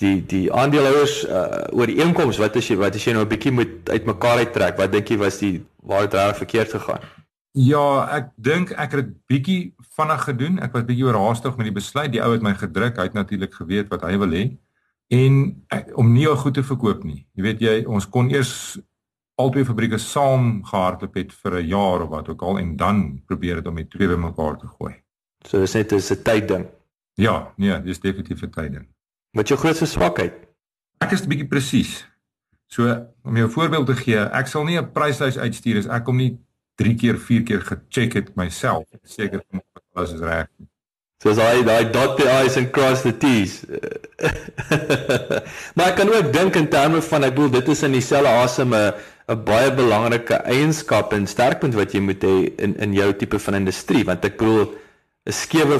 die 0.00 0.22
die 0.28 0.46
aandeelhouers 0.52 1.24
uh 1.28 1.68
oor 1.76 1.90
die 1.90 2.00
inkomste 2.00 2.42
wat 2.42 2.56
as 2.56 2.70
jy 2.70 2.78
wat 2.80 2.96
as 2.96 3.04
jy 3.04 3.12
nou 3.12 3.24
'n 3.24 3.28
bietjie 3.28 3.52
moet 3.52 3.90
uitmekaar 3.90 4.46
uittrek, 4.46 4.78
wat 4.78 4.92
dink 4.92 5.08
jy 5.08 5.18
was 5.18 5.38
die 5.38 5.60
waar 5.82 6.08
dit 6.08 6.14
reg 6.14 6.36
verkeerd 6.36 6.72
gegaan? 6.72 7.04
Ja, 7.52 8.08
ek 8.08 8.32
dink 8.36 8.72
ek 8.72 8.92
het 8.92 9.04
dit 9.04 9.16
bietjie 9.28 9.74
vinnig 9.96 10.24
gedoen. 10.24 10.58
Ek 10.58 10.72
was 10.72 10.88
bietjie 10.88 11.04
oorhaastig 11.04 11.56
met 11.56 11.68
die 11.68 11.76
besluit. 11.76 12.12
Die 12.12 12.22
ou 12.22 12.32
het 12.32 12.42
my 12.42 12.54
gedruk. 12.54 12.96
Hy 12.96 13.02
het 13.02 13.12
natuurlik 13.12 13.52
geweet 13.54 13.88
wat 13.92 14.02
hy 14.08 14.16
wil 14.16 14.32
hê 14.32 14.56
en 15.12 15.42
ek, 15.68 15.92
om 16.00 16.12
nie 16.12 16.24
jou 16.24 16.36
goed 16.40 16.56
te 16.56 16.64
verkoop 16.64 17.04
nie. 17.04 17.26
Jy 17.36 17.44
weet 17.46 17.62
jy, 17.64 17.74
ons 17.86 18.08
kon 18.08 18.30
eers 18.32 18.78
albei 19.40 19.64
fabrieke 19.64 19.98
saam 20.00 20.60
gehardloop 20.68 21.16
het 21.18 21.32
vir 21.32 21.58
'n 21.60 21.68
jaar 21.68 22.02
of 22.02 22.10
wat 22.10 22.28
ook 22.28 22.42
al 22.42 22.58
en 22.58 22.76
dan 22.76 23.22
probeer 23.26 23.56
dit 23.56 23.66
om 23.66 23.76
die 23.76 23.88
twee 23.88 24.08
bymekaar 24.08 24.58
te 24.58 24.66
gooi. 24.66 24.94
So 25.46 25.60
dis 25.60 25.74
net 25.74 25.92
'n 25.92 26.22
tyd 26.22 26.48
ding. 26.48 26.66
Ja, 27.14 27.52
nee, 27.56 27.82
dis 27.82 28.00
definitief 28.00 28.42
'n 28.42 28.50
tyd 28.50 28.72
ding. 28.72 28.86
Wat 29.32 29.48
jou 29.48 29.58
grootste 29.58 29.86
swakheid? 29.86 30.32
Ek 31.00 31.12
is 31.12 31.22
'n 31.22 31.28
bietjie 31.28 31.48
presies. 31.48 32.06
So 32.66 33.06
om 33.24 33.36
jou 33.36 33.50
voorbeeld 33.50 33.86
te 33.86 33.94
gee, 33.94 34.18
ek 34.18 34.46
sal 34.46 34.64
nie 34.64 34.78
'n 34.78 34.92
pryslys 34.92 35.38
uitstuur 35.38 35.78
as 35.78 35.86
ek 35.86 36.06
hom 36.06 36.16
nie 36.16 36.38
3 36.74 36.94
keer, 36.94 37.18
4 37.18 37.42
keer 37.42 37.60
gecheck 37.60 38.12
het 38.12 38.36
myself, 38.36 38.84
seker 39.04 39.42
alles 39.94 40.12
is 40.12 40.20
reg. 40.20 40.48
So 40.58 40.71
as 41.30 41.38
hy 41.38 41.62
daai 41.62 41.90
dot 41.94 42.16
the 42.18 42.26
i's 42.42 42.56
and 42.56 42.70
cross 42.74 43.02
the 43.02 43.12
t's. 43.12 43.62
maar 45.76 45.92
ek 45.92 45.96
kan 46.00 46.10
ook 46.10 46.32
dink 46.34 46.56
in 46.58 46.68
terme 46.68 47.02
van 47.02 47.24
ek 47.24 47.34
bedoel 47.36 47.56
dit 47.60 47.68
is 47.76 47.82
in 47.86 47.92
dieselfde 47.98 48.32
asem 48.42 48.74
'n 48.74 48.92
'n 49.32 49.44
baie 49.44 49.70
belangrike 49.74 50.34
eienskap 50.34 51.12
en 51.12 51.26
sterkpunt 51.26 51.74
wat 51.78 51.92
jy 51.94 52.00
moet 52.00 52.22
hê 52.24 52.36
in 52.58 52.76
in 52.76 52.94
jou 52.94 53.12
tipe 53.14 53.38
van 53.38 53.54
industrie 53.54 54.04
want 54.04 54.24
ek 54.24 54.36
bedoel 54.38 54.74
'n 55.24 55.32
skewe 55.32 55.78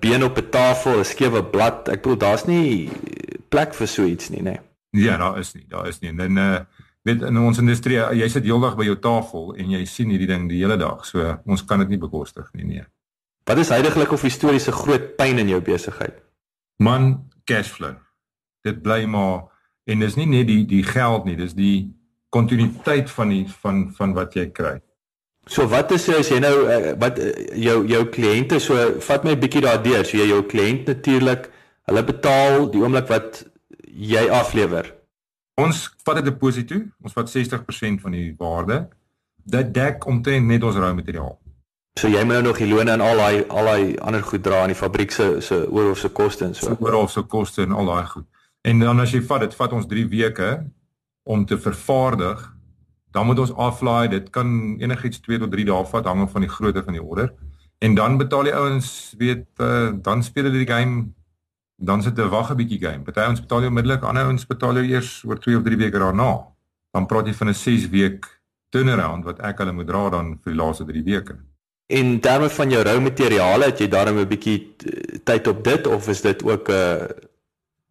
been 0.00 0.24
op 0.24 0.38
'n 0.38 0.48
tafel, 0.50 0.98
'n 0.98 1.04
skewe 1.04 1.44
blad, 1.44 1.88
ek 1.88 2.02
bedoel 2.02 2.18
daar's 2.18 2.44
nie 2.46 2.90
plek 3.48 3.74
vir 3.74 3.86
so 3.86 4.04
iets 4.04 4.28
nie, 4.30 4.42
nê. 4.42 4.58
Nee. 4.90 5.04
Ja, 5.04 5.16
daar 5.16 5.38
is 5.38 5.52
nie, 5.54 5.64
daar 5.68 5.88
is 5.88 6.00
nie. 6.00 6.10
En 6.18 6.36
uh 6.36 6.58
weet 7.02 7.22
in 7.22 7.38
ons 7.38 7.58
industrie, 7.58 7.96
jy 7.98 8.28
sit 8.28 8.44
heeldag 8.44 8.76
by 8.78 8.84
jou 8.84 8.98
tafel 8.98 9.54
en 9.58 9.70
jy 9.70 9.84
sien 9.84 10.10
hierdie 10.10 10.28
ding 10.30 10.44
die 10.48 10.60
hele 10.62 10.76
dag. 10.76 11.06
So 11.06 11.38
ons 11.46 11.64
kan 11.64 11.78
dit 11.82 11.88
nie 11.88 11.98
bekostig 11.98 12.48
nie, 12.52 12.64
nee. 12.64 12.84
Wat 13.52 13.60
is 13.60 13.68
heidaglik 13.68 14.12
of 14.12 14.22
historiese 14.24 14.72
groot 14.72 15.10
pyn 15.18 15.36
in 15.36 15.50
jou 15.52 15.58
besigheid? 15.60 16.14
Man, 16.80 17.26
cashflow. 17.44 17.98
Dit 18.64 18.78
bly 18.80 19.02
maar 19.04 19.42
en 19.84 20.00
dis 20.00 20.16
nie 20.16 20.24
net 20.30 20.46
die 20.48 20.62
die 20.70 20.80
geld 20.86 21.26
nie, 21.28 21.34
dis 21.36 21.52
die 21.52 21.90
kontinuïteit 22.32 23.12
van 23.12 23.34
die 23.34 23.42
van 23.60 23.82
van 23.98 24.14
wat 24.16 24.38
jy 24.38 24.46
kry. 24.56 24.78
So 25.52 25.66
wat 25.68 25.92
is 25.92 26.08
as 26.08 26.30
jy 26.32 26.38
nou 26.40 26.54
eh, 26.64 26.94
wat 27.02 27.20
eh, 27.20 27.52
jou 27.66 27.82
jou 27.90 28.00
kliënte 28.14 28.56
so 28.56 28.78
vat 29.10 29.28
my 29.28 29.36
'n 29.36 29.42
bietjie 29.44 29.66
daardeur. 29.68 30.08
So 30.08 30.16
jy 30.16 30.30
jou 30.32 30.40
kliënt 30.54 30.88
natuurlik, 30.88 31.50
hulle 31.92 32.04
betaal 32.08 32.70
die 32.72 32.80
oomblik 32.80 33.12
wat 33.12 33.44
jy 33.84 34.30
aflewer. 34.32 34.94
Ons 35.60 35.90
vat 36.06 36.22
'n 36.22 36.24
deposito, 36.24 36.80
ons 37.04 37.12
vat 37.12 37.28
60% 37.28 38.00
van 38.00 38.12
die 38.16 38.32
waarde. 38.38 38.88
Dit 39.44 39.74
dek 39.74 40.06
omtrent 40.06 40.46
net 40.46 40.64
ons 40.64 40.76
rou 40.76 40.94
materiaal. 40.94 41.41
So 42.00 42.08
jy 42.08 42.22
moet 42.24 42.38
nou 42.38 42.42
nog 42.42 42.58
die 42.58 42.68
loone 42.68 42.90
en 42.90 43.02
al 43.04 43.16
daai 43.20 43.44
al 43.48 43.68
daai 43.68 43.98
ander 44.00 44.22
goed 44.24 44.42
dra 44.42 44.62
in 44.64 44.72
die 44.72 44.78
fabriek 44.78 45.12
se 45.12 45.40
se 45.40 45.58
oorhof 45.68 45.98
se 45.98 46.08
koste 46.08 46.44
en 46.44 46.54
so. 46.54 46.66
So 46.66 46.76
oorhof 46.80 47.10
se 47.10 47.22
koste 47.22 47.62
en 47.62 47.72
al 47.72 47.86
daai 47.86 48.06
goed. 48.06 48.26
En 48.64 48.78
dan 48.78 49.00
as 49.00 49.12
jy 49.12 49.20
vat 49.28 49.44
dit 49.44 49.54
vat 49.54 49.72
ons 49.72 49.86
3 49.86 50.06
weke 50.08 50.50
om 51.22 51.44
te 51.46 51.58
vervaardig. 51.58 52.48
Dan 53.12 53.26
moet 53.26 53.38
ons 53.38 53.52
aflaai. 53.52 54.08
Dit 54.08 54.30
kan 54.30 54.48
enigiets 54.80 55.20
2 55.20 55.38
tot 55.44 55.52
3 55.52 55.66
dae 55.68 55.84
vat 55.90 56.08
hang 56.08 56.22
af 56.24 56.32
van 56.32 56.46
die 56.46 56.50
grootte 56.50 56.82
van 56.82 56.96
die 56.96 57.02
order. 57.02 57.32
En 57.84 57.94
dan 57.94 58.16
betaal 58.16 58.48
die 58.48 58.54
ouens 58.54 59.14
weet 59.18 59.46
uh, 59.60 59.90
dan 59.92 60.22
speel 60.22 60.48
hulle 60.48 60.64
die 60.64 60.72
game 60.72 61.12
dan 61.76 62.02
sit 62.02 62.18
'n 62.18 62.28
wag 62.30 62.50
'n 62.50 62.56
bietjie 62.56 62.80
game. 62.80 63.02
Party 63.02 63.20
ouens 63.20 63.40
betaal 63.40 63.66
onmiddellik, 63.66 64.02
ander 64.02 64.24
ouens 64.24 64.46
betaal 64.46 64.76
eers 64.76 65.24
oor 65.26 65.38
2 65.38 65.56
of 65.56 65.62
3 65.62 65.76
weke 65.76 65.98
daarna. 65.98 66.46
Dan 66.90 67.06
praat 67.06 67.26
jy 67.26 67.34
van 67.34 67.48
'n 67.48 67.54
6 67.54 67.88
week 67.88 68.40
turnaround 68.70 69.24
wat 69.24 69.40
ek 69.40 69.58
hulle 69.58 69.72
moet 69.72 69.86
dra 69.86 70.10
dan 70.10 70.38
vir 70.42 70.52
die 70.52 70.60
laaste 70.62 70.84
3 70.84 71.02
weke. 71.02 71.51
En 71.92 72.20
terme 72.20 72.48
van 72.50 72.70
jou 72.70 72.82
rou 72.86 73.00
materiale, 73.04 73.68
het 73.70 73.80
jy 73.82 73.88
daarom 73.88 74.18
'n 74.18 74.28
bietjie 74.28 74.76
tyd 75.24 75.46
op 75.46 75.64
dit 75.64 75.86
of 75.86 76.08
is 76.08 76.20
dit 76.20 76.42
ook 76.42 76.68
'n 76.68 76.72
uh, 76.72 77.08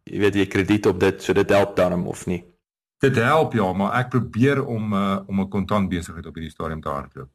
jy 0.04 0.18
weet 0.18 0.34
jy 0.34 0.46
krediet 0.46 0.86
op 0.86 1.00
dit, 1.00 1.22
so 1.22 1.32
dit 1.32 1.50
help 1.50 1.76
daarom 1.76 2.06
of 2.06 2.26
nie? 2.26 2.44
Dit 2.98 3.16
help 3.16 3.52
ja, 3.52 3.72
maar 3.72 3.98
ek 3.98 4.08
probeer 4.08 4.64
om 4.64 4.92
uh, 4.92 5.18
om 5.26 5.40
'n 5.40 5.48
kontant 5.48 5.88
besigheid 5.88 6.26
op 6.26 6.34
hierdie 6.34 6.52
stadium 6.52 6.80
te 6.80 6.88
hardloop. 6.88 7.30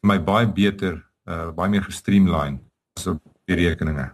My 0.00 0.22
baie 0.22 0.48
beter, 0.52 1.10
uh, 1.24 1.50
baie 1.50 1.70
meer 1.70 1.82
gestreamline 1.82 2.58
so 3.00 3.20
die 3.44 3.56
rekeninge. 3.56 4.10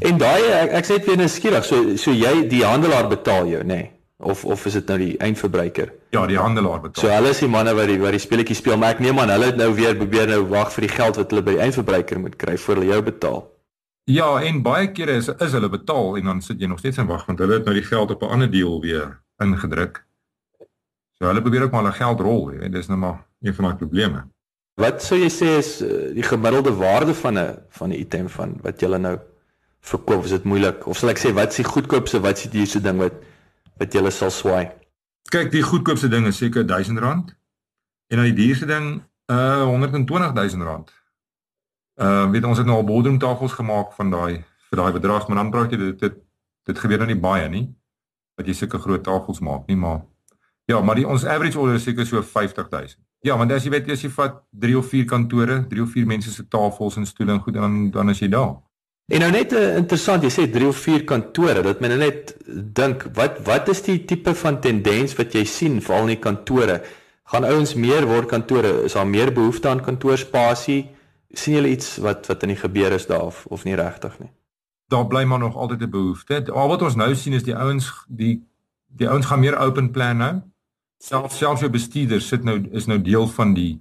En 0.00 0.18
daai 0.18 0.42
ek, 0.42 0.70
ek 0.70 0.84
sê 0.84 0.98
dit 0.98 1.06
weer 1.06 1.16
nou 1.16 1.28
skieurig, 1.28 1.64
so 1.64 1.96
so 1.96 2.10
jy 2.10 2.48
die 2.48 2.64
handelaar 2.64 3.08
betaal 3.08 3.46
jou, 3.46 3.62
nê? 3.62 3.74
Nee 3.74 3.99
of 4.20 4.44
of 4.44 4.66
is 4.66 4.72
dit 4.72 4.86
nou 4.86 4.98
die 4.98 5.14
eindverbruiker? 5.18 5.92
Ja, 6.10 6.26
die 6.26 6.38
handelaar 6.38 6.80
betaal. 6.80 7.04
So 7.04 7.12
hulle 7.12 7.32
is 7.34 7.38
die 7.38 7.48
manne 7.48 7.74
wat 7.74 7.86
die 7.90 7.98
wat 8.00 8.16
die 8.16 8.22
speletjie 8.22 8.56
speel, 8.58 8.76
maar 8.76 8.96
ek 8.96 9.00
neem 9.04 9.18
aan 9.18 9.32
hulle 9.32 9.52
het 9.52 9.56
nou 9.56 9.70
weer 9.74 9.96
probeer 9.96 10.28
nou 10.28 10.42
wag 10.52 10.72
vir 10.74 10.86
die 10.86 10.92
geld 10.92 11.16
wat 11.16 11.30
hulle 11.30 11.42
by 11.46 11.56
die 11.56 11.64
eindverbruiker 11.66 12.20
moet 12.20 12.36
kry 12.36 12.56
voor 12.58 12.80
hulle 12.80 12.92
jou 12.92 13.00
betaal. 13.02 13.40
Ja, 14.10 14.28
en 14.42 14.62
baie 14.62 14.90
kere 14.92 15.16
is 15.20 15.28
is 15.28 15.52
hulle 15.56 15.70
betaal 15.70 16.16
en 16.20 16.30
dan 16.32 16.42
sit 16.42 16.60
jy 16.60 16.68
nog 16.70 16.78
steeds 16.82 16.98
in 16.98 17.06
wag 17.06 17.26
want 17.26 17.38
hulle 17.38 17.60
het 17.60 17.64
nou 17.68 17.74
die 17.74 17.86
geld 17.86 18.10
op 18.10 18.22
'n 18.22 18.32
ander 18.36 18.50
deal 18.50 18.80
weer 18.80 19.20
ingedruk. 19.42 20.04
So 21.18 21.26
hulle 21.28 21.42
probeer 21.42 21.62
ook 21.62 21.72
maar 21.72 21.82
hulle 21.84 21.96
geld 21.96 22.20
rol, 22.20 22.52
jy 22.52 22.58
weet, 22.58 22.72
dis 22.72 22.88
nou 22.88 22.98
maar 22.98 23.24
een 23.42 23.54
van 23.54 23.64
daai 23.64 23.76
probleme. 23.76 24.24
Wat 24.80 25.02
sou 25.02 25.18
jy 25.20 25.28
sê 25.28 25.58
is 25.58 25.82
uh, 25.82 26.14
die 26.14 26.24
gemiddelde 26.24 26.72
waarde 26.72 27.14
van 27.14 27.38
'n 27.38 27.58
van 27.68 27.88
'n 27.90 28.00
item 28.00 28.28
van 28.28 28.58
wat 28.62 28.80
jy 28.80 28.88
nou 28.96 29.18
verkoop? 29.80 30.24
Is 30.24 30.30
dit 30.30 30.44
moeilik 30.44 30.86
of 30.86 30.96
sal 30.96 31.10
ek 31.10 31.18
sê 31.18 31.32
wat 31.32 31.50
is 31.50 31.56
die 31.56 31.72
goedkoopste, 31.72 32.20
wat 32.20 32.36
is 32.36 32.42
die 32.42 32.58
duurste 32.58 32.80
ding 32.80 32.98
wat 32.98 33.12
wat 33.80 33.96
jy 33.96 34.10
sal 34.12 34.30
swaai. 34.30 34.70
Kyk, 35.30 35.50
die 35.52 35.64
goedkoopste 35.64 36.10
ding 36.12 36.26
is 36.28 36.40
seker 36.40 36.64
R1000 36.64 37.00
en 38.10 38.18
dan 38.18 38.26
die 38.26 38.36
duurste 38.36 38.66
ding 38.68 39.02
uh 39.30 39.64
R120000. 39.64 40.90
Uh 42.00 42.30
weet 42.30 42.44
ons 42.44 42.58
het 42.58 42.66
nou 42.66 42.80
al 42.80 42.88
bodemtafels 42.88 43.56
gemaak 43.56 43.94
van 43.96 44.10
daai 44.10 44.44
vir 44.70 44.78
daai 44.78 44.92
bedrag, 44.92 45.28
maar 45.28 45.40
dan 45.40 45.50
praat 45.50 45.72
jy 45.72 45.78
dit 45.78 46.00
dit 46.00 46.18
dit 46.68 46.78
gebeur 46.78 47.00
nou 47.02 47.08
nie 47.10 47.20
baie 47.20 47.48
nie 47.48 47.66
dat 48.38 48.48
jy 48.48 48.54
sulke 48.56 48.78
groot 48.80 49.02
tafels 49.04 49.40
maak 49.44 49.66
nie, 49.68 49.76
maar 49.76 50.02
ja, 50.70 50.80
maar 50.80 50.96
die 50.96 51.06
ons 51.08 51.24
average 51.24 51.58
order 51.58 51.76
is 51.76 51.84
seker 51.84 52.06
so 52.06 52.22
50000. 52.22 53.00
Ja, 53.26 53.36
want 53.36 53.52
as 53.52 53.66
jy 53.66 53.72
weet 53.74 53.90
as 53.92 54.04
jy 54.04 54.10
vat 54.14 54.38
3 54.64 54.76
of 54.78 54.86
4 54.88 55.04
kantore, 55.08 55.58
3 55.68 55.82
of 55.82 55.92
4 55.92 56.06
mense 56.08 56.32
se 56.32 56.46
tafels 56.48 56.96
en 56.96 57.06
stoele 57.06 57.34
en 57.36 57.42
goed 57.44 57.56
en 57.56 57.66
dan 57.66 57.90
dan 57.96 58.12
is 58.14 58.22
jy 58.22 58.30
daar. 58.32 58.54
En 59.10 59.24
nou 59.24 59.30
net 59.34 59.52
uh, 59.52 59.76
interessant, 59.80 60.22
jy 60.22 60.30
sê 60.30 60.46
3 60.50 60.68
of 60.70 60.78
4 60.78 61.04
kantore, 61.08 61.64
dat 61.66 61.80
men 61.82 61.90
nou 61.90 61.98
net 61.98 62.34
dink, 62.46 63.08
wat 63.16 63.40
wat 63.46 63.68
is 63.72 63.82
die 63.82 64.04
tipe 64.06 64.34
van 64.38 64.60
tendens 64.62 65.16
wat 65.18 65.34
jy 65.34 65.44
sien 65.44 65.80
veral 65.82 66.06
in 66.06 66.14
die 66.14 66.22
kantore? 66.22 66.78
Gaan 67.30 67.46
ouens 67.46 67.74
meer 67.74 68.06
word 68.06 68.30
kantore? 68.30 68.84
Is 68.86 68.94
daar 68.98 69.06
meer 69.06 69.32
behoefte 69.34 69.68
aan 69.68 69.82
kantoorspasie? 69.82 70.82
sien 71.32 71.54
julle 71.54 71.70
iets 71.70 71.96
wat 72.02 72.26
wat 72.26 72.42
in 72.42 72.54
die 72.54 72.58
gebeur 72.58 72.92
is 72.92 73.06
daar 73.06 73.22
of, 73.22 73.44
of 73.46 73.64
nie 73.64 73.76
regtig 73.78 74.16
nie? 74.18 74.30
Daar 74.90 75.06
bly 75.06 75.24
maar 75.24 75.38
nog 75.38 75.56
altyd 75.56 75.82
'n 75.82 75.90
behoefte. 75.90 76.52
Al 76.52 76.68
wat 76.68 76.82
ons 76.82 76.94
nou 76.94 77.14
sien 77.14 77.32
is 77.32 77.42
die 77.42 77.56
ouens 77.56 78.04
die 78.08 78.42
die 78.86 79.08
ouens 79.08 79.26
gaan 79.26 79.40
meer 79.40 79.58
open 79.58 79.90
plan 79.90 80.16
nou. 80.16 80.40
Selfs 80.98 81.38
selfs 81.38 81.60
jou 81.60 81.70
bestuurders 81.70 82.28
sit 82.28 82.44
nou 82.44 82.68
is 82.72 82.86
nou 82.86 83.02
deel 83.02 83.26
van 83.28 83.54
die 83.54 83.80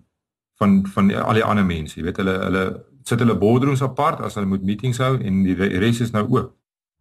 van 0.57 0.85
van 0.87 1.07
die, 1.07 1.17
al 1.17 1.33
die 1.33 1.43
ander 1.43 1.65
mense. 1.65 1.99
Jy 1.99 2.05
weet 2.05 2.17
hulle 2.17 2.37
hulle 2.39 2.85
sit 3.03 3.19
hulle 3.19 3.37
boardrooms 3.37 3.81
apart 3.81 4.21
as 4.21 4.35
hulle 4.35 4.49
moet 4.49 4.63
meetings 4.63 4.97
hou 4.97 5.15
en 5.17 5.43
die 5.43 5.55
res 5.55 6.01
is 6.01 6.11
nou 6.11 6.25
oop. 6.27 6.53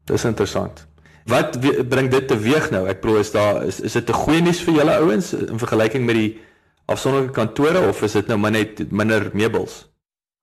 Dis 0.09 0.25
interessant. 0.25 0.87
Wat 1.29 1.59
bring 1.89 2.09
dit 2.11 2.29
teweeg 2.29 2.71
nou? 2.73 2.87
Ek 2.89 3.03
probeer 3.03 3.21
is 3.21 3.33
daar 3.35 3.65
is 3.67 3.81
is 3.81 3.93
dit 3.93 4.09
'n 4.09 4.21
goeie 4.23 4.41
nuus 4.41 4.63
vir 4.65 4.75
julle 4.75 4.95
ouens 4.97 5.33
in 5.35 5.59
vergelyking 5.59 6.07
met 6.07 6.15
die 6.15 6.39
afsonderlike 6.87 7.33
kantore 7.33 7.89
of 7.89 8.03
is 8.03 8.13
dit 8.13 8.27
nou 8.27 8.39
maar 8.39 8.51
net 8.51 8.91
minder 8.91 9.31
meubels? 9.35 9.89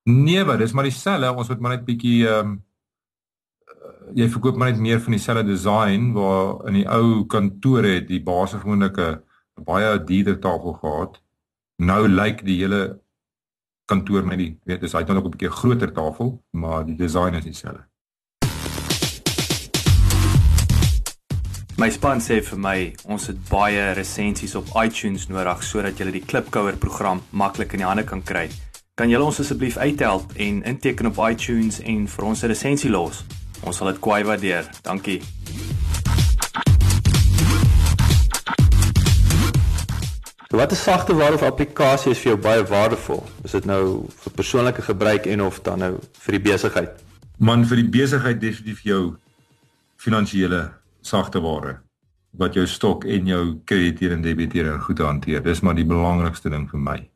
Nee, 0.04 0.44
maar 0.44 0.58
dis 0.58 0.74
maar 0.74 0.84
dieselfde. 0.84 1.34
Ons 1.34 1.48
moet 1.50 1.60
maar 1.60 1.78
net 1.78 1.86
bietjie 1.86 2.28
ehm 2.28 2.50
um, 2.50 2.64
jy 4.14 4.28
verkoop 4.30 4.56
maar 4.56 4.72
net 4.72 4.80
meer 4.80 5.00
van 5.02 5.12
dieselfde 5.12 5.44
design 5.44 6.12
waar 6.14 6.68
in 6.70 6.74
die 6.74 6.88
ou 6.88 7.26
kantore 7.26 7.96
het 7.96 8.08
die 8.08 8.22
basis 8.22 8.62
gewoonlik 8.62 8.98
'n 8.98 9.64
baie 9.66 10.04
dierder 10.04 10.40
tafel 10.40 10.74
gehad. 10.74 11.22
Nou 11.78 12.08
lyk 12.08 12.46
die 12.46 12.60
hele 12.62 13.00
kantoor 13.86 14.26
met 14.26 14.38
die 14.38 14.52
weet 14.64 14.82
dis 14.82 14.94
hy 14.94 15.00
het 15.00 15.08
nog 15.08 15.26
'n 15.26 15.32
bietjie 15.32 15.50
groter 15.50 15.92
tafel, 15.92 16.42
maar 16.52 16.86
die 16.86 16.96
design 16.96 17.36
is 17.36 17.44
dieselfde. 17.44 17.86
My 21.78 21.90
span 21.90 22.22
sê 22.22 22.42
vir 22.42 22.60
my, 22.60 22.94
ons 23.04 23.28
het 23.28 23.50
baie 23.50 23.94
resensies 23.94 24.56
op 24.56 24.70
iTunes 24.80 25.28
nodig 25.28 25.64
sodat 25.64 26.00
jy 26.00 26.12
die 26.12 26.22
Klipkouer 26.24 26.78
program 26.78 27.22
maklik 27.32 27.74
in 27.74 27.80
die 27.80 27.88
hande 27.88 28.04
kan 28.04 28.24
kry. 28.24 28.50
Kan 28.96 29.10
julle 29.10 29.26
ons 29.28 29.40
asseblief 29.40 29.76
uithelp 29.78 30.32
en 30.40 30.64
inteken 30.64 31.06
op 31.06 31.20
iTunes 31.30 31.82
en 31.82 32.08
vir 32.08 32.26
ons 32.26 32.44
'n 32.44 32.48
resensie 32.48 32.90
los? 32.90 33.26
Ons 33.64 33.78
sal 33.78 33.88
dit 33.88 34.00
kwai 34.00 34.24
waardeer. 34.24 34.70
Dankie. 34.84 35.22
So 40.56 40.62
wat 40.62 40.72
'n 40.72 40.76
sagte 40.76 41.16
ware 41.16 41.34
of 41.34 41.42
applikasie 41.42 42.12
is 42.12 42.20
vir 42.20 42.32
jou 42.32 42.42
baie 42.42 42.64
waardevol? 42.64 43.24
Is 43.44 43.52
dit 43.52 43.66
nou 43.66 44.08
vir 44.08 44.32
persoonlike 44.32 44.82
gebruik 44.82 45.26
en 45.26 45.42
of 45.42 45.62
dan 45.62 45.80
nou 45.80 46.00
vir 46.12 46.32
die 46.32 46.52
besigheid? 46.52 46.90
Man 47.38 47.66
vir 47.66 47.76
die 47.76 47.90
besigheid 47.90 48.40
definitief 48.40 48.82
jou 48.82 49.16
finansiële 49.96 50.72
sagte 51.02 51.42
ware 51.42 51.82
wat 52.32 52.54
jou 52.54 52.66
stok 52.68 53.04
en 53.04 53.28
jou 53.28 53.60
krediteer 53.66 54.12
en 54.12 54.22
debiteer 54.22 54.72
en 54.74 54.80
goed 54.82 55.00
hanteer. 55.00 55.44
Dis 55.44 55.60
maar 55.60 55.76
die 55.76 55.86
belangrikste 55.86 56.50
ding 56.50 56.70
vir 56.70 56.80
my. 56.80 57.10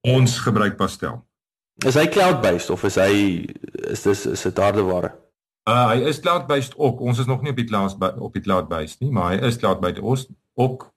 Ons 0.00 0.38
gebruik 0.38 0.76
Pastel. 0.76 1.24
Is 1.84 1.94
hy 1.94 2.06
cloud-based 2.06 2.70
of 2.70 2.84
is 2.84 2.94
hy 2.94 3.46
is 3.90 4.02
dis 4.02 4.26
is 4.26 4.42
dit 4.42 4.58
hardeware? 4.58 5.10
Uh 5.66 5.88
hy 5.88 5.96
is 6.06 6.20
cloud-based 6.20 6.78
ook. 6.78 7.00
Ons 7.00 7.18
is 7.18 7.26
nog 7.26 7.42
nie 7.42 7.50
op 7.50 7.56
die 7.56 7.66
cloud 7.66 7.98
op 8.18 8.32
die 8.32 8.42
cloud-based 8.42 9.00
nie, 9.00 9.10
maar 9.10 9.32
hy 9.32 9.42
is 9.46 9.56
cloud-based. 9.58 9.98
Ons 9.98 10.28
ook 10.54 10.94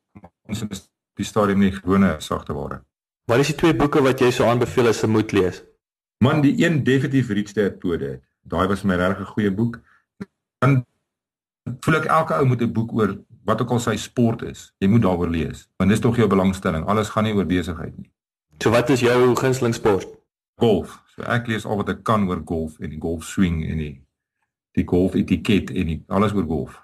ons 0.48 0.62
is 0.62 0.86
die 1.18 1.26
stadium 1.26 1.60
nie 1.60 1.72
gewone 1.76 2.16
sagte 2.24 2.56
ware. 2.56 2.82
Wat 3.28 3.44
is 3.44 3.52
die 3.52 3.58
twee 3.60 3.76
boeke 3.76 4.02
wat 4.06 4.22
jy 4.24 4.32
sou 4.32 4.48
aanbeveel 4.48 4.88
as 4.88 5.04
'n 5.04 5.12
moet 5.12 5.32
lees? 5.32 5.64
Man, 6.24 6.42
die 6.42 6.56
een 6.64 6.84
definitief 6.84 7.30
Rich 7.30 7.54
Dad 7.54 7.80
Poor 7.80 7.98
Dad. 7.98 8.22
Daai 8.42 8.68
was 8.68 8.84
my 8.84 8.96
regtig 8.96 9.28
'n 9.28 9.34
goeie 9.34 9.52
boek. 9.52 9.80
Dan 10.60 10.86
voel 11.80 11.96
ek 11.96 12.06
elke 12.06 12.34
ou 12.34 12.46
moet 12.46 12.62
'n 12.62 12.74
boek 12.74 12.94
oor 12.94 13.18
wat 13.44 13.62
ook 13.62 13.72
al 13.72 13.80
sy 13.80 13.96
sport 13.96 14.42
is. 14.42 14.74
Jy 14.78 14.88
moet 14.88 15.02
daaroor 15.02 15.30
lees, 15.30 15.68
want 15.78 15.90
dis 15.90 16.00
tog 16.00 16.16
jou 16.16 16.28
belangstelling. 16.28 16.86
Alles 16.86 17.10
gaan 17.10 17.24
nie 17.24 17.34
oor 17.34 17.46
besigheid 17.46 17.98
nie. 17.98 18.12
So 18.64 18.70
wat 18.70 18.90
is 18.90 19.00
jou 19.00 19.36
gunsteling 19.36 19.74
sport? 19.74 20.18
golf. 20.58 20.98
So 21.14 21.26
ek 21.30 21.48
lees 21.50 21.66
al 21.66 21.80
wat 21.82 21.94
ek 21.94 22.04
kan 22.08 22.26
oor 22.30 22.42
golf 22.46 22.78
en 22.82 22.92
die 22.92 23.02
golf 23.02 23.26
swing 23.30 23.62
en 23.68 23.82
die 23.82 23.96
die 24.78 24.86
golf 24.86 25.16
etiket 25.18 25.72
en 25.74 25.88
die, 25.90 25.98
alles 26.14 26.36
oor 26.38 26.46
golf. 26.46 26.76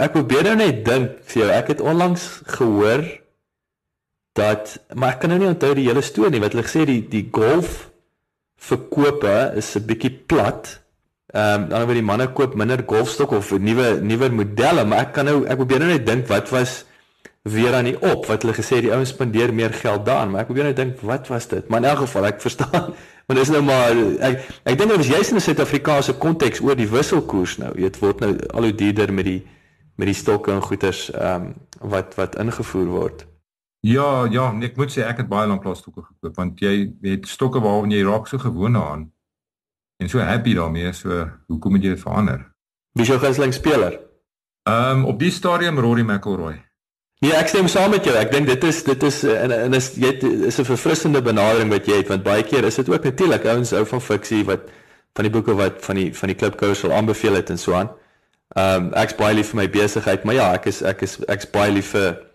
Ek 0.00 0.14
probeer 0.14 0.46
nou 0.46 0.54
net 0.56 0.78
dink 0.86 1.18
vir 1.28 1.42
jou. 1.42 1.48
Ek 1.52 1.68
het 1.74 1.82
onlangs 1.84 2.24
gehoor 2.56 3.04
dat 4.34 4.78
maar 4.94 5.14
ek 5.14 5.20
kan 5.22 5.30
nou 5.30 5.40
nie 5.40 5.50
onthou 5.52 5.74
die 5.78 5.86
hele 5.86 6.02
storie 6.02 6.34
nie 6.34 6.42
wat 6.42 6.54
hulle 6.56 6.66
gesê 6.66 6.86
die 6.88 7.02
die 7.10 7.28
golf 7.32 7.90
verkope 8.58 9.52
is 9.56 9.74
'n 9.76 9.86
bietjie 9.86 10.10
plat. 10.10 10.80
Ehm 11.34 11.62
um, 11.62 11.68
dan 11.68 11.86
word 11.86 11.98
die 11.98 12.10
manne 12.10 12.26
koop 12.32 12.54
minder 12.54 12.82
golfstok 12.86 13.30
of 13.32 13.50
nuwe 13.58 14.00
nuwer 14.00 14.32
modelle, 14.32 14.84
maar 14.84 14.98
ek 15.06 15.12
kan 15.12 15.24
nou 15.24 15.44
ek 15.46 15.56
probeer 15.56 15.78
nou 15.78 15.88
net 15.88 16.06
dink 16.06 16.26
wat 16.28 16.50
was 16.50 16.84
weer 17.42 17.74
aan 17.74 17.84
die 17.84 17.98
op 18.00 18.26
wat 18.26 18.42
hulle 18.42 18.54
gesê 18.56 18.80
die 18.80 18.92
ouens 18.92 19.10
spandeer 19.12 19.52
meer 19.52 19.72
geld 19.72 20.06
daaraan, 20.06 20.30
maar 20.30 20.40
ek 20.40 20.46
probeer 20.46 20.70
net 20.70 20.76
dink 20.76 21.00
wat 21.00 21.28
was 21.28 21.48
dit? 21.48 21.68
Maar 21.68 21.82
in 21.82 21.88
elk 21.90 21.98
geval 21.98 22.26
ek 22.26 22.40
verstaan, 22.40 22.94
want 23.26 23.38
dis 23.40 23.50
nou 23.50 23.62
maar 23.62 23.90
ek 24.30 24.46
ek 24.64 24.78
dink 24.78 24.88
dit 24.90 24.96
was 24.96 25.12
juist 25.16 25.30
in 25.30 25.36
'n 25.36 25.46
Suid-Afrikaanse 25.48 26.14
konteks 26.14 26.60
oor 26.60 26.76
die 26.76 26.88
wisselkoers 26.88 27.58
nou. 27.58 27.72
Weet 27.74 27.98
word 27.98 28.20
nou 28.20 28.32
al 28.50 28.70
hoe 28.70 28.74
duurder 28.74 29.12
met 29.12 29.24
die 29.24 29.42
met 29.96 30.06
die 30.06 30.18
stokke 30.22 30.52
en 30.52 30.62
goederes 30.62 31.10
ehm 31.12 31.34
um, 31.34 31.54
wat 31.80 32.14
wat 32.14 32.38
ingevoer 32.40 32.86
word. 32.86 33.26
Ja, 33.84 34.24
ja, 34.32 34.48
nee, 34.52 34.70
ek 34.70 34.78
moet 34.80 34.92
sê 34.94 35.02
ek 35.04 35.18
het 35.20 35.28
baie 35.28 35.48
lank 35.48 35.64
lank 35.66 35.76
stokke 35.76 36.06
gekoop 36.06 36.38
want 36.40 36.60
jy 36.64 36.72
het 37.04 37.26
stokke 37.28 37.60
waarvan 37.60 37.90
jy 37.92 38.00
raak 38.06 38.30
so 38.30 38.40
gewoond 38.40 38.78
daaraan 38.78 39.02
en 40.00 40.08
so 40.08 40.24
happy 40.24 40.54
daarmee, 40.56 40.92
so 40.96 41.26
hoekom 41.52 41.76
moet 41.76 41.84
jy 41.84 41.92
dit 41.92 42.00
verander? 42.00 42.46
Wie 42.96 43.04
is 43.04 43.12
jou 43.12 43.18
gunsteling 43.20 43.52
speler? 43.52 43.98
Ehm 44.64 45.02
um, 45.02 45.04
op 45.12 45.20
die 45.20 45.30
stadium 45.30 45.78
Rory 45.78 46.00
McIlroy. 46.00 46.56
Nee, 47.20 47.34
ek 47.36 47.52
stem 47.52 47.68
saam 47.68 47.92
met 47.92 48.08
jou. 48.08 48.16
Ek 48.16 48.32
dink 48.32 48.48
dit 48.48 48.64
is 48.64 48.80
dit 48.88 49.06
is 49.10 49.22
en 49.28 49.52
en 49.52 49.76
is 49.76 49.92
jy 50.00 50.16
is 50.48 50.58
'n 50.60 50.70
verfrissende 50.72 51.22
benadering 51.22 51.70
wat 51.70 51.86
jy 51.86 52.00
het 52.00 52.08
want 52.08 52.24
baie 52.24 52.42
keer 52.42 52.64
is 52.64 52.80
dit 52.80 52.88
ook 52.88 53.04
natuurlik 53.04 53.44
ouens 53.44 53.72
ou 53.72 53.84
van 53.84 54.00
fiksie 54.00 54.44
wat 54.44 54.70
van 55.12 55.28
die 55.28 55.32
boeke 55.32 55.54
wat 55.54 55.84
van 55.84 55.96
die 56.00 56.10
van 56.14 56.28
die 56.32 56.36
klipkous 56.36 56.80
sal 56.80 56.92
aanbeveel 56.92 57.34
het 57.34 57.50
en 57.50 57.58
so 57.58 57.74
aan. 57.74 57.90
Ehm 58.56 58.84
um, 58.86 58.92
ek's 58.92 59.14
baie 59.14 59.34
lief 59.34 59.52
vir 59.52 59.60
my 59.60 59.68
besigheid, 59.70 60.24
maar 60.24 60.34
ja, 60.34 60.52
ek 60.54 60.66
is 60.72 60.82
ek 60.82 61.02
is 61.02 61.20
ek's 61.28 61.50
baie 61.50 61.72
lief 61.72 61.92
vir 61.92 62.32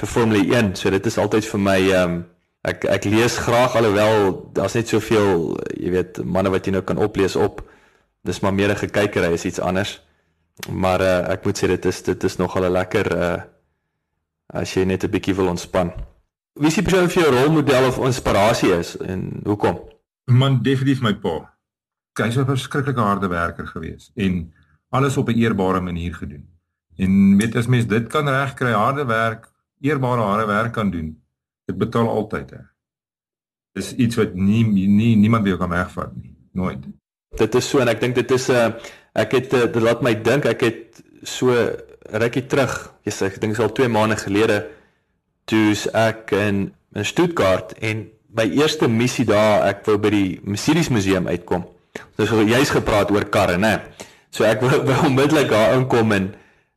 vir 0.00 0.08
Formule 0.08 0.56
1. 0.56 0.74
So 0.76 0.90
dit 0.90 1.06
is 1.06 1.18
altyd 1.18 1.46
vir 1.46 1.60
my 1.60 1.78
ehm 1.80 2.10
um, 2.10 2.24
ek 2.62 2.84
ek 2.84 3.04
lees 3.10 3.40
graag 3.42 3.74
alhoewel 3.74 4.36
daar's 4.54 4.76
net 4.78 4.88
soveel, 4.88 5.56
jy 5.74 5.90
weet, 5.90 6.20
manne 6.22 6.50
wat 6.54 6.66
jy 6.66 6.76
nou 6.76 6.82
kan 6.86 7.00
oplees 7.02 7.34
op. 7.36 7.64
Dis 8.22 8.40
maar 8.40 8.54
meer 8.54 8.70
'n 8.70 8.78
gekykery 8.86 9.32
is 9.32 9.44
iets 9.44 9.60
anders. 9.60 10.00
Maar 10.70 11.00
uh, 11.00 11.32
ek 11.32 11.44
moet 11.44 11.58
sê 11.58 11.66
dit 11.66 11.84
is 11.84 12.02
dit 12.02 12.24
is 12.24 12.36
nogal 12.36 12.64
'n 12.64 12.72
lekker 12.72 13.16
uh 13.16 13.40
as 14.52 14.74
jy 14.74 14.84
net 14.84 15.04
'n 15.04 15.10
bietjie 15.10 15.34
wil 15.34 15.48
ontspan. 15.48 15.92
Wie 16.54 16.68
is 16.68 16.74
die 16.74 16.84
persoon 16.84 17.08
vir 17.08 17.22
jou 17.22 17.32
rolmodel 17.32 17.86
of 17.88 17.98
inspirasie 17.98 18.72
is 18.76 18.96
en 18.96 19.40
hoekom? 19.44 19.78
Man 20.24 20.62
definitief 20.62 21.00
my 21.00 21.14
pa. 21.14 21.48
Hy 22.20 22.26
was 22.28 22.36
'n 22.36 22.44
verskriklike 22.44 23.00
harde 23.00 23.28
werker 23.28 23.66
gewees 23.66 24.10
en 24.14 24.52
alles 24.90 25.16
op 25.16 25.28
'n 25.28 25.38
eerbare 25.38 25.80
manier 25.80 26.14
gedoen. 26.14 26.48
En 26.96 27.36
weet 27.36 27.56
as 27.56 27.66
mens 27.66 27.86
dit 27.86 28.06
kan 28.06 28.28
regkry, 28.28 28.72
harde 28.72 29.04
werk, 29.04 29.48
eerbare 29.82 30.24
harde 30.26 30.46
werk 30.46 30.72
kan 30.72 30.90
doen, 30.90 31.12
dit 31.66 31.78
betaal 31.78 32.08
altyd 32.08 32.50
hè. 32.56 32.62
Dis 33.78 33.92
iets 33.96 34.18
wat 34.20 34.34
nie 34.36 34.64
nie 34.68 35.14
niemand 35.16 35.44
weer 35.48 35.56
kan 35.60 35.72
wegvat 35.72 36.12
nie, 36.16 36.34
nooit. 36.52 36.84
Dit 37.40 37.54
is 37.54 37.68
so 37.68 37.80
en 37.80 37.88
ek 37.88 38.00
dink 38.00 38.14
dit 38.14 38.30
is 38.30 38.48
'n 38.48 38.52
uh, 38.52 38.72
ek 39.14 39.32
het 39.32 39.52
uh, 39.52 39.64
dit 39.72 39.82
laat 39.82 40.02
my 40.02 40.14
dink 40.14 40.44
ek 40.44 40.60
het 40.60 41.02
so 41.22 41.52
rukkie 42.12 42.46
terug, 42.46 42.92
sê 43.04 43.26
ek 43.26 43.40
dink 43.40 43.56
dit 43.56 43.60
is 43.60 43.64
al 43.64 43.72
2 43.72 43.88
maande 43.88 44.16
gelede 44.16 44.66
toe's 45.44 45.86
ek 45.92 46.32
in 46.32 46.72
in 46.94 47.04
Stuttgart 47.04 47.72
en 47.80 48.10
my 48.32 48.46
eerste 48.48 48.88
missie 48.88 49.24
daar, 49.28 49.66
ek 49.68 49.84
wou 49.88 49.98
by 50.00 50.10
die 50.12 50.28
Mercedes 50.44 50.88
museum 50.92 51.28
uitkom. 51.28 51.66
Ons 52.16 52.32
het 52.32 52.48
juis 52.48 52.72
gepraat 52.72 53.10
oor 53.12 53.26
karre, 53.32 53.58
né? 53.60 53.78
So 54.32 54.44
ek 54.48 54.62
wou, 54.64 54.80
onmiddellik 55.08 55.50
daar 55.52 55.76
inkom 55.76 56.12
en 56.16 56.30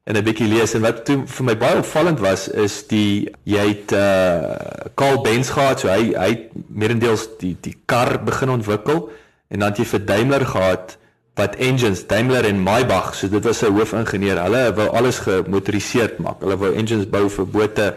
en 0.05 0.17
'n 0.17 0.23
bietjie 0.23 0.47
lees 0.47 0.73
en 0.77 0.81
wat 0.81 1.05
toe 1.05 1.23
vir 1.25 1.45
my 1.45 1.55
baie 1.57 1.77
opvallend 1.81 2.19
was 2.21 2.47
is 2.47 2.87
die 2.87 3.25
jy 3.43 3.65
het 3.67 3.91
uh 3.91 4.91
Carl 4.95 5.21
Benz 5.21 5.49
gehad, 5.49 5.79
so 5.79 5.89
hy 5.89 6.13
hy 6.13 6.29
het 6.29 6.51
meerendeels 6.69 7.27
die 7.39 7.55
die 7.61 7.75
kar 7.85 8.19
begin 8.23 8.49
ontwikkel 8.49 9.09
en 9.49 9.59
dan 9.59 9.69
het 9.69 9.81
jy 9.81 9.85
vir 9.85 10.05
Daimler 10.05 10.45
gehad 10.45 10.97
wat 11.35 11.55
engines 11.59 12.05
Daimler 12.07 12.45
en 12.45 12.61
Maybach, 12.63 13.15
so 13.15 13.27
dit 13.27 13.43
was 13.43 13.61
'n 13.61 13.73
hoofingenieur. 13.73 14.41
Hulle 14.43 14.73
wou 14.73 14.87
alles 14.87 15.19
gemotoriseerd 15.19 16.17
maak. 16.17 16.39
Hulle 16.39 16.57
wou 16.57 16.73
engines 16.73 17.09
bou 17.09 17.29
vir 17.29 17.45
bote, 17.45 17.95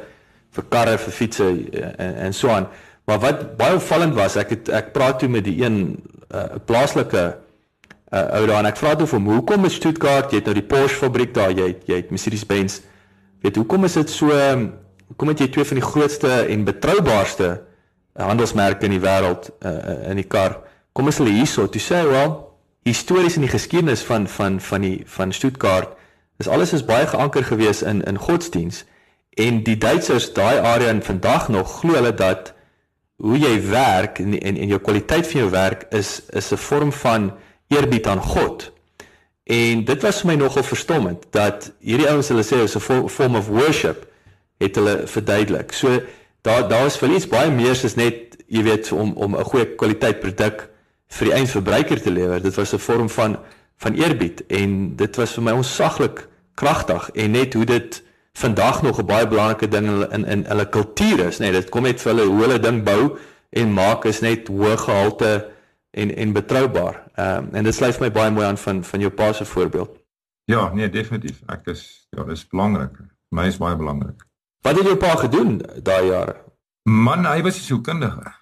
vir 0.50 0.64
karre, 0.68 0.98
vir 0.98 1.12
fietsse 1.12 1.44
eh, 1.72 1.82
en, 1.98 2.14
en 2.16 2.32
so 2.32 2.48
aan. 2.48 2.66
Maar 3.04 3.18
wat 3.18 3.56
baie 3.56 3.74
opvallend 3.74 4.14
was, 4.14 4.36
ek 4.36 4.50
het 4.50 4.68
ek 4.68 4.92
praat 4.92 5.18
toe 5.18 5.28
met 5.28 5.44
die 5.44 5.62
een 5.64 5.76
'n 5.76 6.36
uh, 6.36 6.58
plaaslike 6.66 7.36
uh, 8.10 8.24
ou 8.38 8.46
daar 8.46 8.58
en 8.58 8.70
ek 8.70 8.76
vra 8.76 8.94
toe 8.96 9.06
vir 9.06 9.18
hom, 9.18 9.28
"Hoekom 9.32 9.64
is 9.64 9.74
Stuttgart, 9.74 10.30
jy 10.30 10.36
het 10.36 10.44
nou 10.44 10.54
die 10.54 10.66
Porsche 10.66 10.96
fabriek 10.96 11.34
daar, 11.34 11.50
jy 11.50 11.66
het, 11.66 11.82
jy 11.86 11.96
het 11.96 12.10
Mercedes-Benz. 12.10 12.80
Weet 13.42 13.56
hoekom 13.56 13.84
is 13.84 13.92
dit 13.92 14.10
so 14.10 14.30
hoekom 15.08 15.28
het 15.28 15.38
jy 15.38 15.48
twee 15.48 15.64
van 15.64 15.76
die 15.76 15.86
grootste 15.86 16.30
en 16.48 16.64
betroubaarste 16.64 17.62
handelsmerke 18.16 18.84
in 18.84 18.90
die 18.90 19.00
wêreld 19.00 19.50
uh, 19.64 20.10
in 20.10 20.16
die 20.16 20.26
kar? 20.26 20.58
Kom 20.92 21.08
is 21.08 21.18
hulle 21.18 21.30
hierso?" 21.30 21.66
Toe 21.66 21.80
sê 21.80 21.94
hy, 21.94 22.06
"Wel, 22.06 22.48
histories 22.88 23.36
in 23.36 23.44
die 23.46 23.52
geskiedenis 23.52 24.02
van 24.02 24.28
van 24.28 24.60
van 24.60 24.80
die 24.80 25.02
van 25.06 25.32
Stuttgart 25.32 25.96
is 26.38 26.48
alles 26.48 26.72
is 26.72 26.84
baie 26.84 27.06
geanker 27.06 27.44
gewees 27.44 27.82
in 27.82 28.02
in 28.02 28.18
godsdiens 28.18 28.84
en 29.36 29.62
die 29.62 29.76
Duitsers 29.78 30.32
daai 30.32 30.58
area 30.58 30.88
en 30.88 31.02
vandag 31.02 31.48
nog 31.48 31.80
glo 31.80 31.98
hulle 31.98 32.14
dat 32.14 32.54
hoe 33.22 33.38
jy 33.38 33.54
werk 33.70 34.18
en 34.18 34.38
en, 34.38 34.56
en 34.56 34.74
jou 34.74 34.80
kwaliteit 34.80 35.26
van 35.26 35.40
jou 35.40 35.50
werk 35.50 35.86
is 35.90 36.22
is 36.30 36.52
'n 36.52 36.62
vorm 36.68 36.92
van 36.92 37.32
eerbied 37.68 38.06
aan 38.06 38.22
God. 38.22 38.72
En 39.44 39.84
dit 39.84 40.02
was 40.02 40.20
vir 40.20 40.28
my 40.28 40.34
nogal 40.36 40.62
verstommend 40.62 41.24
dat 41.32 41.70
hierdie 41.80 42.08
ouens 42.08 42.28
hulle 42.28 42.44
sê 42.44 42.60
is 42.64 42.76
'n 42.76 43.08
form 43.08 43.36
of 43.36 43.48
worship 43.48 44.06
het 44.58 44.74
hulle 44.76 45.02
verduidelik. 45.04 45.72
So 45.72 46.00
daar 46.42 46.68
daar 46.68 46.86
is 46.86 46.96
vir 46.96 47.14
iets 47.14 47.28
baie 47.28 47.50
meer 47.50 47.70
as 47.70 47.94
net 47.94 48.36
jy 48.46 48.62
weet 48.62 48.92
om 48.92 49.12
om 49.16 49.36
'n 49.36 49.44
goeie 49.44 49.74
kwaliteit 49.74 50.20
produk 50.20 50.68
vir 51.08 51.26
die 51.26 51.34
eindverbruiker 51.34 52.02
te 52.02 52.10
lewer. 52.10 52.42
Dit 52.42 52.54
was 52.54 52.72
'n 52.72 52.78
vorm 52.78 53.08
van 53.08 53.38
van 53.76 53.94
eerbied 53.94 54.42
en 54.46 54.96
dit 54.96 55.16
was 55.16 55.32
vir 55.32 55.42
my 55.42 55.52
onsaglik 55.52 56.28
kragtig 56.54 57.10
en 57.14 57.30
net 57.30 57.54
hoe 57.54 57.64
dit 57.64 58.02
vandag 58.32 58.82
nog 58.82 58.98
'n 58.98 59.06
baie 59.06 59.26
belangrike 59.28 59.68
ding 59.68 59.86
in 59.86 60.10
in, 60.10 60.24
in 60.24 60.44
hulle 60.46 60.68
kultuur 60.68 61.26
is, 61.26 61.38
nee, 61.38 61.52
dit 61.52 61.68
kom 61.68 61.82
net 61.82 62.00
vir 62.00 62.14
hulle 62.14 62.26
hoe 62.26 62.40
hulle 62.40 62.58
ding 62.58 62.82
bou 62.82 63.18
en 63.50 63.72
maak 63.72 64.04
is 64.04 64.20
net 64.20 64.48
hoë 64.48 64.76
gehalte 64.76 65.48
en 65.90 66.16
en 66.16 66.32
betroubaar. 66.32 67.07
Ehm 67.18 67.44
um, 67.44 67.48
en 67.52 67.64
dit 67.64 67.74
sluit 67.74 67.98
my 68.00 68.10
baie 68.14 68.30
mooi 68.30 68.46
aan 68.46 68.58
van 68.58 68.84
van 68.84 69.00
jou 69.00 69.10
pa 69.12 69.32
se 69.32 69.44
voorbeeld. 69.44 69.96
Ja, 70.44 70.72
nee, 70.72 70.90
definitief. 70.90 71.40
Ek 71.46 71.66
is 71.66 72.06
ja, 72.10 72.22
dis 72.24 72.46
belangrik. 72.46 72.94
Vir 72.96 73.38
my 73.40 73.46
is 73.50 73.58
baie 73.58 73.76
belangrik. 73.76 74.22
Wat 74.62 74.78
het 74.78 74.86
jou 74.86 74.96
pa 74.96 75.16
gedoen 75.16 75.58
daai 75.82 76.06
jare? 76.06 76.36
Man, 76.82 77.26
hy 77.26 77.42
was 77.42 77.58
'n 77.58 77.64
sielkundige. 77.64 78.34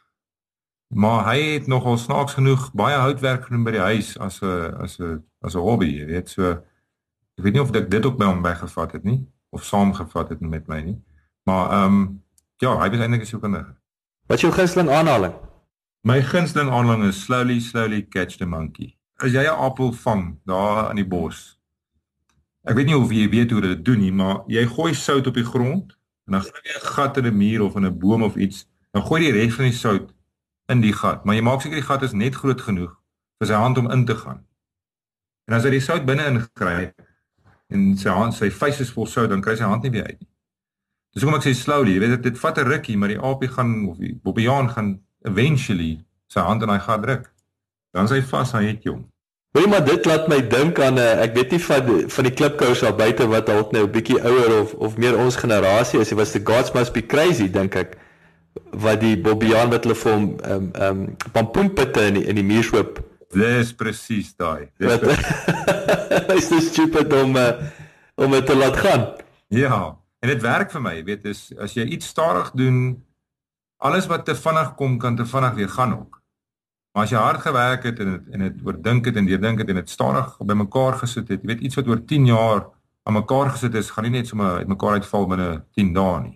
Maar 0.94 1.24
hy 1.32 1.40
het 1.54 1.66
nogal 1.66 1.96
snaaks 1.96 2.36
genoeg 2.36 2.72
baie 2.72 2.96
houtwerk 2.96 3.44
gedoen 3.44 3.64
by 3.64 3.70
die 3.70 3.80
huis 3.80 4.18
as 4.18 4.42
'n 4.42 4.76
as 4.82 4.98
'n 5.00 5.24
as 5.40 5.54
'n 5.54 5.64
hobby, 5.64 5.88
jy 5.96 6.06
weet, 6.06 6.28
so 6.28 6.50
ek 6.50 7.44
weet 7.44 7.52
nie 7.52 7.62
of 7.62 7.74
ek 7.74 7.90
dit 7.90 8.06
ook 8.06 8.18
by 8.18 8.24
hom 8.24 8.42
weggevat 8.42 8.92
het 8.92 9.04
nie 9.04 9.26
of 9.50 9.64
saamgevat 9.64 10.28
het 10.28 10.40
met 10.40 10.68
my 10.68 10.80
nie. 10.80 11.02
Maar 11.48 11.70
ehm 11.70 11.84
um, 11.84 12.22
ja, 12.56 12.76
hy 12.78 12.90
was 12.90 13.00
eintlik 13.00 13.22
'n 13.22 13.26
sielkundige. 13.26 13.74
Wat 14.26 14.36
is 14.36 14.42
jou 14.42 14.52
gunsteling 14.52 14.90
aanhaling? 14.90 15.45
My 16.06 16.22
gunsteling 16.22 16.70
aanhaling 16.70 17.08
is 17.08 17.20
slowly 17.20 17.58
slowly 17.58 18.02
catch 18.02 18.38
the 18.38 18.46
monkey. 18.46 18.94
As 19.18 19.32
jy 19.32 19.42
'n 19.42 19.58
appel 19.58 19.90
vang 19.92 20.38
daar 20.46 20.90
in 20.90 20.96
die 20.96 21.08
bos. 21.14 21.58
Ek 22.62 22.76
weet 22.76 22.86
nie 22.86 22.94
of 22.96 23.10
jy 23.10 23.28
weet 23.28 23.50
hoe 23.50 23.60
dit 23.60 23.84
doen 23.84 23.98
nie, 23.98 24.12
maar 24.12 24.44
jy 24.46 24.62
gooi 24.66 24.94
sout 24.94 25.26
op 25.26 25.34
die 25.34 25.44
grond 25.44 25.96
en 26.26 26.38
dan 26.38 26.42
gooi 26.42 26.62
jy 26.62 26.76
'n 26.78 26.86
gat 26.94 27.16
in 27.16 27.26
'n 27.26 27.36
muur 27.36 27.62
of 27.62 27.74
in 27.74 27.86
'n 27.86 27.98
boom 27.98 28.22
of 28.22 28.36
iets, 28.36 28.68
dan 28.92 29.02
gooi 29.02 29.20
jy 29.24 29.32
die 29.32 29.40
res 29.40 29.54
van 29.54 29.64
die 29.64 29.72
sout 29.72 30.14
in 30.68 30.80
die 30.80 30.92
gat, 30.92 31.24
maar 31.24 31.34
jy 31.34 31.42
maak 31.42 31.60
seker 31.60 31.80
die 31.80 31.88
gat 31.90 32.02
is 32.02 32.12
net 32.12 32.34
groot 32.34 32.60
genoeg 32.60 32.94
vir 33.38 33.46
sy 33.48 33.54
hand 33.54 33.78
om 33.78 33.90
in 33.90 34.04
te 34.06 34.14
gaan. 34.14 34.46
En 35.48 35.54
as 35.54 35.64
hy 35.64 35.70
die 35.70 35.80
sout 35.80 36.06
binne 36.06 36.26
ingekry 36.26 36.92
en 37.68 37.96
sy 37.96 38.10
hand 38.10 38.34
sy 38.34 38.50
vuis 38.50 38.80
is 38.80 38.92
vol 38.92 39.06
sout, 39.06 39.30
dan 39.30 39.42
kry 39.42 39.56
sy 39.56 39.64
hand 39.64 39.82
nie 39.82 39.90
weer 39.90 40.06
uit 40.06 40.20
nie. 40.20 40.30
Dis 41.14 41.22
hoekom 41.22 41.38
ek 41.40 41.46
sê 41.46 41.54
slowly, 41.54 41.94
jy 41.94 41.98
weet 41.98 42.22
dit 42.22 42.22
dit 42.22 42.38
vat 42.38 42.58
'n 42.58 42.68
rukkie, 42.68 42.96
maar 42.96 43.08
die 43.08 43.18
aapie 43.18 43.48
gaan 43.48 43.88
of 43.88 43.98
die 43.98 44.14
bobbejaan 44.14 44.70
gaan 44.70 45.05
eventually 45.26 45.98
sy 46.32 46.40
hand 46.40 46.62
in 46.62 46.72
hy 46.72 46.78
gat 46.78 47.02
druk. 47.02 47.28
Dan 47.96 48.08
sy 48.10 48.22
vas, 48.30 48.52
hy 48.56 48.64
het 48.70 48.88
hom. 48.88 49.04
Weet 49.56 49.70
maar 49.72 49.84
dit 49.84 50.04
laat 50.04 50.26
my 50.28 50.40
dink 50.48 50.80
aan 50.84 50.98
'n 50.98 51.00
uh, 51.00 51.22
ek 51.24 51.34
weet 51.34 51.50
nie 51.50 51.60
van 51.64 52.10
van 52.10 52.24
die 52.28 52.34
klipkous 52.38 52.82
daar 52.84 52.96
buite 52.96 53.26
wat 53.26 53.46
dalk 53.46 53.72
nou 53.72 53.84
'n 53.86 53.90
bietjie 53.90 54.20
ouer 54.20 54.60
of 54.60 54.74
of 54.74 54.96
meer 54.96 55.16
ons 55.16 55.36
generasie 55.36 56.00
is, 56.00 56.08
dit 56.08 56.18
was 56.18 56.32
the 56.32 56.42
gods 56.44 56.72
must 56.72 56.92
be 56.92 57.06
crazy 57.06 57.48
dink 57.50 57.74
ek 57.74 57.96
wat 58.70 59.00
die 59.00 59.16
Bobbejaan 59.16 59.70
wat 59.70 59.84
hulle 59.84 59.94
vir 59.94 60.12
hom 60.12 60.26
ehm 60.36 60.52
um, 60.52 60.70
ehm 60.74 61.00
um, 61.00 61.16
pampoenpitte 61.32 62.04
in 62.06 62.14
die, 62.14 62.24
in 62.24 62.34
die 62.34 62.44
muurshoop. 62.44 63.00
Dis 63.32 63.72
presies 63.74 64.34
daai. 64.36 64.68
Dis 64.78 66.48
so 66.48 66.60
stupid 66.70 67.12
om 67.12 67.36
uh, 67.36 67.52
om 68.14 68.30
dit 68.30 68.46
te 68.46 68.56
laat 68.56 68.76
gaan. 68.76 69.08
Ja, 69.48 69.96
en 70.20 70.28
dit 70.28 70.42
werk 70.42 70.70
vir 70.70 70.82
my, 70.82 71.04
weet, 71.04 71.24
is 71.24 71.52
as 71.60 71.74
jy 71.74 71.84
iets 71.84 72.06
stadig 72.06 72.50
doen, 72.54 73.02
alles 73.76 74.06
wat 74.06 74.24
te 74.24 74.34
vinnig 74.34 74.74
kom 74.74 74.98
kan 74.98 75.16
te 75.16 75.26
vinnig 75.26 75.54
weer 75.54 75.68
gaan 75.68 75.98
ook. 75.98 76.22
Maar 76.92 77.04
as 77.04 77.10
jy 77.10 77.20
hard 77.20 77.40
gewerk 77.40 77.82
het 77.82 77.98
en 78.00 78.12
het, 78.12 78.28
en 78.32 78.40
dit 78.40 78.64
oordink 78.64 79.04
het 79.04 79.16
en 79.16 79.26
deurdink 79.26 79.58
het 79.58 79.68
en 79.68 79.74
dit 79.74 79.90
stadig 79.90 80.36
bymekaar 80.38 80.96
gesit 81.02 81.28
het, 81.28 81.42
jy 81.42 81.46
weet 81.46 81.60
iets 81.60 81.76
wat 81.76 81.88
oor 81.88 82.00
10 82.04 82.26
jaar 82.26 82.64
aan 83.06 83.12
mekaar 83.12 83.50
gesit 83.50 83.74
is, 83.74 83.90
gaan 83.90 84.08
nie 84.08 84.16
net 84.16 84.26
sommer 84.26 84.62
uitmekaar 84.62 84.98
uitval 84.98 85.26
binne 85.30 85.50
10 85.78 85.92
dae 85.94 86.20
nie. 86.24 86.34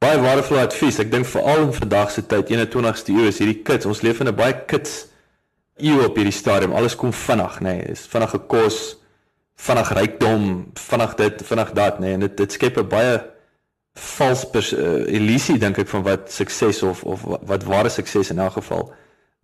Baie 0.00 0.20
waardevolle 0.20 0.62
advies. 0.64 1.00
Ek 1.02 1.10
dink 1.12 1.26
veral 1.28 1.66
in 1.66 1.72
vandag 1.76 2.10
se 2.12 2.22
tyd, 2.22 2.52
21ste 2.52 3.16
eeu, 3.16 3.26
is 3.28 3.40
hierdie 3.42 3.62
kits. 3.66 3.88
Ons 3.88 4.02
leef 4.04 4.20
in 4.20 4.28
'n 4.28 4.36
baie 4.36 4.54
kits 4.70 5.08
eeu 5.76 6.04
op 6.04 6.16
hierdie 6.16 6.32
stadium. 6.32 6.72
Alles 6.72 6.96
kom 6.96 7.12
vinnig, 7.12 7.60
nê. 7.60 7.76
Nee. 7.76 7.92
Is 7.92 8.06
vinnige 8.06 8.38
kos, 8.38 8.96
vinnig 9.56 9.90
rykdom, 9.92 10.70
vinnig 10.74 11.14
dit, 11.14 11.42
vinnig 11.42 11.72
dat, 11.72 11.98
nê. 11.98 12.00
Nee. 12.00 12.12
En 12.14 12.20
dit 12.20 12.36
dit 12.36 12.52
skep 12.52 12.78
'n 12.78 12.88
baie 12.88 13.24
vals 13.96 14.72
uh, 14.72 15.06
illusie 15.08 15.58
dink 15.58 15.78
ek 15.78 15.88
van 15.88 16.02
wat 16.02 16.32
sukses 16.32 16.82
of 16.82 17.04
of 17.04 17.24
wat 17.24 17.64
ware 17.64 17.88
sukses 17.88 18.30
in 18.30 18.38
elk 18.38 18.58
geval 18.58 18.92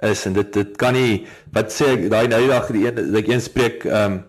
is 0.02 0.26
en 0.26 0.32
dit 0.32 0.52
dit 0.52 0.76
kan 0.76 0.92
nie 0.92 1.26
wat 1.52 1.72
sê 1.72 1.94
ek 1.94 2.10
daai 2.10 2.28
nou 2.28 2.46
dag 2.48 2.68
die 2.74 2.86
een 2.86 3.16
ek 3.16 3.32
een 3.32 3.40
spreek 3.40 3.86
ehm 3.88 4.12
um, 4.12 4.20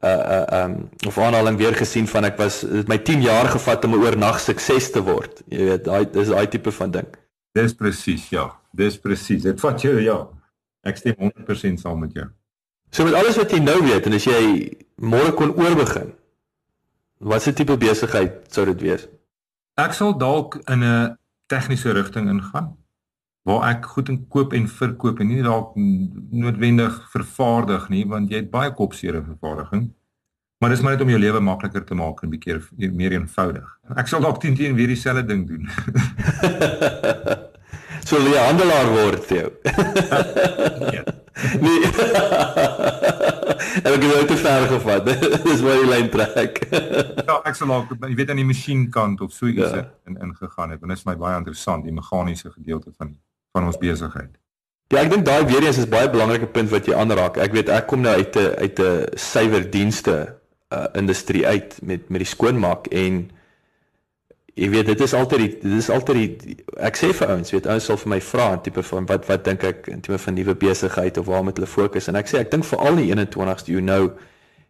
uh 0.00 0.10
uh 0.10 0.64
um 0.64 0.88
of 1.06 1.18
aanhaling 1.18 1.56
weer 1.58 1.74
gesien 1.74 2.06
van 2.06 2.24
ek 2.24 2.36
was 2.38 2.60
dit 2.60 2.88
my 2.88 2.98
10 3.02 3.22
jaar 3.22 3.48
gevat 3.50 3.84
om 3.84 3.94
'n 3.94 4.02
oornag 4.04 4.40
sukses 4.40 4.90
te 4.90 5.02
word. 5.02 5.42
Jy 5.48 5.64
weet, 5.64 5.84
daai 5.84 6.10
dis 6.10 6.28
daai 6.28 6.48
tipe 6.48 6.72
van 6.72 6.90
ding. 6.90 7.08
Dis 7.52 7.74
presies, 7.74 8.28
ja. 8.28 8.52
Dis 8.72 8.98
presies. 8.98 9.42
Dit 9.42 9.60
vat 9.60 9.82
jou 9.82 10.00
ja. 10.00 10.28
Ek 10.82 10.96
stem 10.96 11.14
100% 11.18 11.80
saam 11.80 11.98
met 11.98 12.12
jou. 12.12 12.28
So 12.90 13.04
met 13.04 13.14
alles 13.14 13.36
wat 13.36 13.50
jy 13.50 13.58
nou 13.58 13.82
weet 13.82 14.06
en 14.06 14.12
as 14.12 14.24
jy 14.24 14.76
môre 14.96 15.32
kon 15.34 15.54
oorbegin. 15.56 16.14
Wat 17.18 17.42
se 17.42 17.52
tipe 17.52 17.76
besigheid 17.76 18.32
sou 18.54 18.64
dit 18.66 18.80
wees? 18.80 19.08
Ek 19.78 19.94
sal 19.94 20.16
dalk 20.18 20.56
in 20.66 20.82
'n 20.82 21.16
tegniese 21.46 21.92
rigting 21.94 22.28
ingaan 22.28 22.76
waar 23.46 23.70
ek 23.70 23.84
goed 23.86 24.08
in 24.08 24.26
koop 24.28 24.52
en 24.52 24.66
verkoop 24.68 25.20
en 25.20 25.28
nie 25.28 25.42
dalk 25.42 25.70
noodwendig 25.76 26.96
vervaardig 27.12 27.88
nie 27.88 28.04
want 28.04 28.30
jy 28.30 28.42
het 28.42 28.50
baie 28.50 28.74
kopseere 28.74 29.22
vervaardiging. 29.24 29.86
Maar 30.60 30.70
dis 30.70 30.80
maar 30.82 30.92
net 30.92 31.02
om 31.02 31.08
jou 31.08 31.20
lewe 31.20 31.40
makliker 31.40 31.84
te 31.84 31.94
maak 31.94 32.22
en 32.22 32.28
'n 32.28 32.30
bietjie 32.34 32.90
meer 32.90 33.12
eenvoudig. 33.12 33.68
Ek 33.96 34.08
sal 34.08 34.20
dalk 34.20 34.40
teen 34.40 34.56
teen 34.56 34.74
weer 34.74 34.88
dieselfde 34.88 35.24
ding 35.24 35.46
doen. 35.46 35.68
so 38.08 38.18
jy 38.18 38.36
handelaar 38.36 38.90
word 38.90 39.28
jou. 39.28 39.50
ja. 40.92 41.04
Nee. 41.60 41.86
Ek 43.58 43.94
het 43.94 44.02
jou 44.02 44.24
te 44.26 44.36
ver 44.36 44.66
gevat. 44.70 45.04
Dis 45.46 45.62
waar 45.62 45.78
die 45.82 45.88
lyn 45.88 46.10
trek. 46.10 46.60
ja, 47.28 47.38
ek 47.46 47.56
sal 47.58 47.70
dalk 47.72 47.94
jy 48.06 48.16
weet 48.18 48.32
aan 48.32 48.40
die 48.40 48.48
masjienkant 48.48 49.22
of 49.24 49.32
so 49.34 49.48
iets 49.50 49.74
ja. 49.74 49.84
in 50.08 50.18
ingegaan 50.24 50.74
het. 50.74 50.82
En 50.82 50.92
dit 50.92 50.98
is 50.98 51.06
my 51.08 51.14
baie 51.18 51.38
interessant 51.38 51.86
die 51.86 51.94
meganiese 51.94 52.52
gedeelte 52.54 52.92
van 52.96 53.16
van 53.56 53.66
ons 53.66 53.78
besigheid. 53.80 54.34
Ja, 54.92 55.02
ek 55.02 55.10
dink 55.12 55.24
daai 55.26 55.44
weer 55.48 55.64
eens 55.66 55.80
is 55.80 55.88
baie 55.90 56.08
belangrike 56.10 56.48
punt 56.52 56.70
wat 56.72 56.88
jy 56.88 56.96
aanraak. 56.96 57.38
Ek 57.40 57.54
weet 57.56 57.70
ek 57.72 57.88
kom 57.90 58.04
nou 58.04 58.14
uit 58.14 58.36
'n 58.36 58.54
uit 58.58 58.78
'n 58.80 59.06
suiwerdienste 59.14 60.16
uh, 60.74 60.86
industrie 60.94 61.46
uit 61.46 61.78
met 61.82 62.08
met 62.08 62.24
die 62.24 62.32
skoonmaak 62.34 62.86
en 62.92 63.30
jy 64.58 64.68
weet 64.72 64.90
dit 64.90 65.00
is 65.06 65.14
altyd 65.14 65.44
die, 65.44 65.50
dit 65.62 65.78
is 65.78 65.90
altyd 65.94 66.16
die, 66.16 66.56
ek 66.82 66.96
sê 66.98 67.12
vir 67.14 67.30
ouens, 67.34 67.52
weet 67.54 67.66
ouens 67.70 67.84
sal 67.90 68.00
vir 68.00 68.14
my 68.14 68.20
vra 68.30 68.48
tipe 68.64 68.82
van 68.90 69.06
wat 69.06 69.28
wat 69.30 69.44
dink 69.46 69.64
ek 69.64 69.86
in 69.92 70.02
tipe 70.04 70.18
van 70.18 70.34
nuwe 70.34 70.54
besigheid 70.54 71.18
of 71.18 71.30
waar 71.30 71.44
moet 71.46 71.60
hulle 71.60 71.70
fokus 71.70 72.10
en 72.10 72.18
ek 72.18 72.30
sê 72.30 72.42
ek 72.42 72.50
dink 72.50 72.66
veral 72.66 72.98
in 72.98 73.06
die 73.06 73.14
21ste 73.14 73.72
you 73.74 73.84
know 73.84 74.10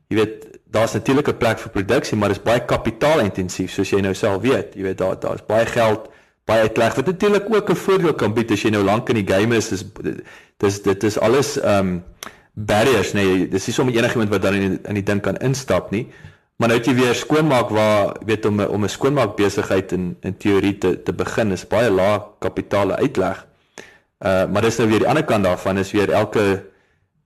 jy 0.09 0.21
weet 0.21 0.47
daar's 0.71 0.93
natuurlik 0.93 1.29
'n 1.29 1.37
plek 1.37 1.59
vir 1.59 1.71
produksie 1.71 2.19
maar 2.19 2.29
dit 2.29 2.39
is 2.39 2.45
baie 2.45 2.65
kapitaalintensief 2.65 3.71
soos 3.73 3.91
jy 3.91 4.01
nou 4.01 4.15
self 4.15 4.43
weet. 4.43 4.75
Jy 4.75 4.83
weet 4.83 4.99
daar 4.99 5.21
daar's 5.21 5.47
baie 5.47 5.67
geld 5.67 6.09
baie 6.45 6.61
uitleg 6.61 6.95
wat 6.95 7.07
natuurlik 7.07 7.55
ook 7.55 7.71
'n 7.71 7.77
voordeel 7.77 8.15
kan 8.15 8.35
bied 8.35 8.51
as 8.51 8.63
jy 8.63 8.71
nou 8.71 8.83
lank 8.85 9.09
in 9.09 9.25
die 9.25 9.33
game 9.35 9.57
is 9.57 9.73
is 9.73 9.85
dis 10.57 10.83
dit 10.83 11.05
is 11.05 11.19
alles 11.19 11.57
um 11.65 12.03
barriers 12.53 13.13
nee 13.13 13.49
dis 13.49 13.67
nie 13.67 13.75
sommer 13.75 13.95
enigiemand 13.95 14.31
wat 14.31 14.43
dan 14.43 14.55
in 14.55 14.79
in 14.85 14.95
die 14.95 15.03
ding 15.03 15.21
kan 15.21 15.37
instap 15.37 15.91
nie 15.91 16.09
maar 16.59 16.69
nou 16.69 16.79
het 16.79 16.89
jy 16.91 16.95
weer 16.99 17.15
skoonmaak 17.15 17.71
waar 17.75 18.17
weet 18.27 18.47
om 18.47 18.61
om 18.61 18.85
'n 18.85 18.89
skoonmaak 18.89 19.37
besigheid 19.37 19.93
in 19.93 20.17
in 20.21 20.37
teorie 20.37 20.79
te 20.79 21.03
te 21.03 21.13
begin 21.13 21.53
is 21.53 21.67
baie 21.67 21.91
lae 21.91 22.21
kapitaal 22.39 22.93
uitleg 22.93 23.47
uh 24.25 24.45
maar 24.51 24.63
dis 24.63 24.79
nou 24.79 24.89
weer 24.89 24.99
die 24.99 25.09
ander 25.09 25.25
kant 25.25 25.45
daarvan 25.45 25.79
is 25.79 25.93
weer 25.93 26.11
elke 26.11 26.65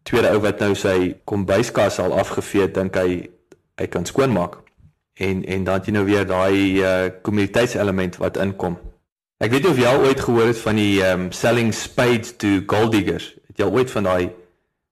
tweede 0.03 0.31
ou 0.31 0.40
wat 0.40 0.59
nou 0.61 0.75
sy 0.75 1.16
kombuiskas 1.25 1.99
al 1.99 2.12
afgevee 2.18 2.71
dink 2.71 2.95
hy 2.95 3.29
hy 3.81 3.87
kan 3.87 4.07
skoonmaak 4.07 4.57
en 5.14 5.45
en 5.45 5.64
dan 5.64 5.75
het 5.75 5.87
jy 5.87 5.92
nou 5.92 6.05
weer 6.05 6.27
daai 6.27 6.83
uh 6.83 7.11
kommuniteitselement 7.23 8.16
wat 8.16 8.37
inkom 8.37 8.79
Ek 9.42 9.51
weet 9.51 9.64
of 9.66 9.79
jy 9.81 9.88
al 9.90 10.05
ooit 10.07 10.21
gehoor 10.23 10.53
het 10.53 10.59
van 10.62 10.79
die 10.79 11.01
um 11.03 11.23
selling 11.35 11.73
spades 11.75 12.37
to 12.38 12.61
gold 12.71 12.92
diggers. 12.95 13.33
Het 13.51 13.59
jy 13.59 13.66
al 13.66 13.75
ooit 13.75 13.90
van 13.90 14.07
daai 14.07 14.29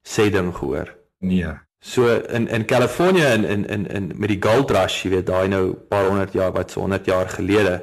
sê 0.03 0.27
ding 0.35 0.49
gehoor? 0.57 0.91
Nee. 1.23 1.53
So 1.81 2.07
in 2.29 2.49
in 2.49 2.65
Kalifornië 2.65 3.25
in 3.25 3.45
in 3.45 3.67
in 3.67 3.87
in 3.87 4.13
met 4.17 4.29
die 4.29 4.43
gold 4.43 4.71
rush, 4.71 5.03
jy 5.03 5.11
weet, 5.11 5.27
daai 5.27 5.49
nou 5.49 5.73
paar 5.89 6.11
honderd 6.11 6.33
jaar 6.37 6.53
wat 6.53 6.71
so 6.71 6.81
100 6.81 7.07
jaar 7.09 7.29
gelede. 7.29 7.83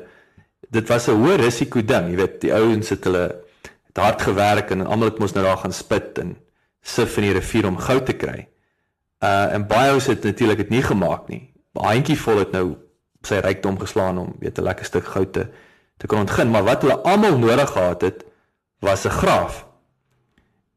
Dit 0.70 0.88
was 0.88 1.08
'n 1.08 1.18
hoë 1.18 1.36
risiko 1.42 1.82
ding, 1.82 2.10
jy 2.10 2.16
weet, 2.16 2.42
die 2.42 2.54
ouens 2.54 2.90
het 2.90 3.04
hulle 3.04 3.42
het 3.88 3.98
hard 3.98 4.22
gewerk 4.22 4.70
en 4.72 4.86
almal 4.86 5.10
het 5.10 5.20
mos 5.20 5.34
nou 5.34 5.46
daar 5.46 5.58
gaan 5.58 5.74
spit 5.74 6.18
en 6.18 6.38
sif 6.82 7.18
in 7.18 7.24
die 7.24 7.34
rivier 7.34 7.68
om 7.68 7.78
goud 7.78 8.06
te 8.06 8.14
kry. 8.14 8.48
Uh 9.24 9.54
en 9.54 9.68
baie 9.68 9.90
ouens 9.90 10.06
het 10.06 10.24
natuurlik 10.24 10.58
dit 10.58 10.70
nie 10.70 10.84
gemaak 10.84 11.28
nie. 11.28 11.54
'n 11.74 11.86
Handjie 11.86 12.20
vol 12.20 12.38
het 12.38 12.52
nou 12.52 12.76
sy 13.24 13.36
rykdom 13.36 13.80
geslaan 13.80 14.18
om 14.18 14.36
weet 14.40 14.60
'n 14.60 14.64
lekker 14.64 14.86
stuk 14.86 15.06
goud 15.06 15.34
te 15.34 15.48
te 15.98 16.08
kon 16.08 16.20
ontgin, 16.20 16.52
maar 16.52 16.64
wat 16.64 16.82
hulle 16.82 17.02
almal 17.02 17.38
nodig 17.38 17.70
gehad 17.70 18.02
het 18.02 18.26
was 18.80 19.06
'n 19.06 19.10
graaf. 19.10 19.67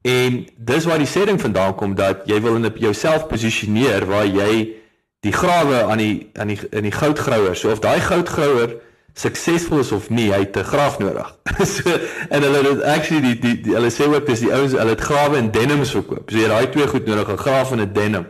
En 0.02 0.46
dis 0.56 0.84
waar 0.84 0.98
die 0.98 1.06
setting 1.06 1.40
vandaan 1.40 1.74
kom 1.74 1.94
dat 1.94 2.22
jy 2.24 2.40
wil 2.40 2.54
in 2.56 2.72
jouself 2.76 3.26
posisioneer 3.26 4.06
waar 4.08 4.26
jy 4.26 4.76
die 5.20 5.32
grawe 5.32 5.82
aan 5.82 5.98
die 6.00 6.30
aan 6.32 6.48
die 6.48 6.60
in 6.70 6.86
die 6.88 6.94
goudgrouer, 6.94 7.56
so 7.56 7.70
of 7.70 7.82
daai 7.84 8.00
goudgrouer 8.00 8.78
suksesvol 9.14 9.82
is 9.82 9.92
of 9.92 10.08
nie, 10.08 10.30
hy 10.32 10.38
het 10.46 10.56
'n 10.56 10.64
graaf 10.64 10.98
nodig. 10.98 11.36
so 11.74 11.98
en 12.28 12.42
hulle 12.42 12.62
het 12.68 12.82
actually 12.82 13.20
die 13.20 13.38
die, 13.40 13.60
die 13.60 13.74
hulle 13.74 13.90
sê 13.92 14.08
ook 14.08 14.26
dis 14.26 14.40
die 14.40 14.52
ouens 14.52 14.72
hulle 14.72 14.96
het 14.96 15.00
grawe 15.00 15.36
en 15.36 15.50
denims 15.50 15.90
verkoop. 15.90 16.30
So 16.30 16.36
jy 16.36 16.48
het 16.48 16.54
daai 16.54 16.70
twee 16.70 16.86
goed 16.86 17.06
nodig, 17.06 17.28
'n 17.28 17.36
graaf 17.36 17.72
en 17.72 17.80
'n 17.80 17.92
denim. 17.92 18.26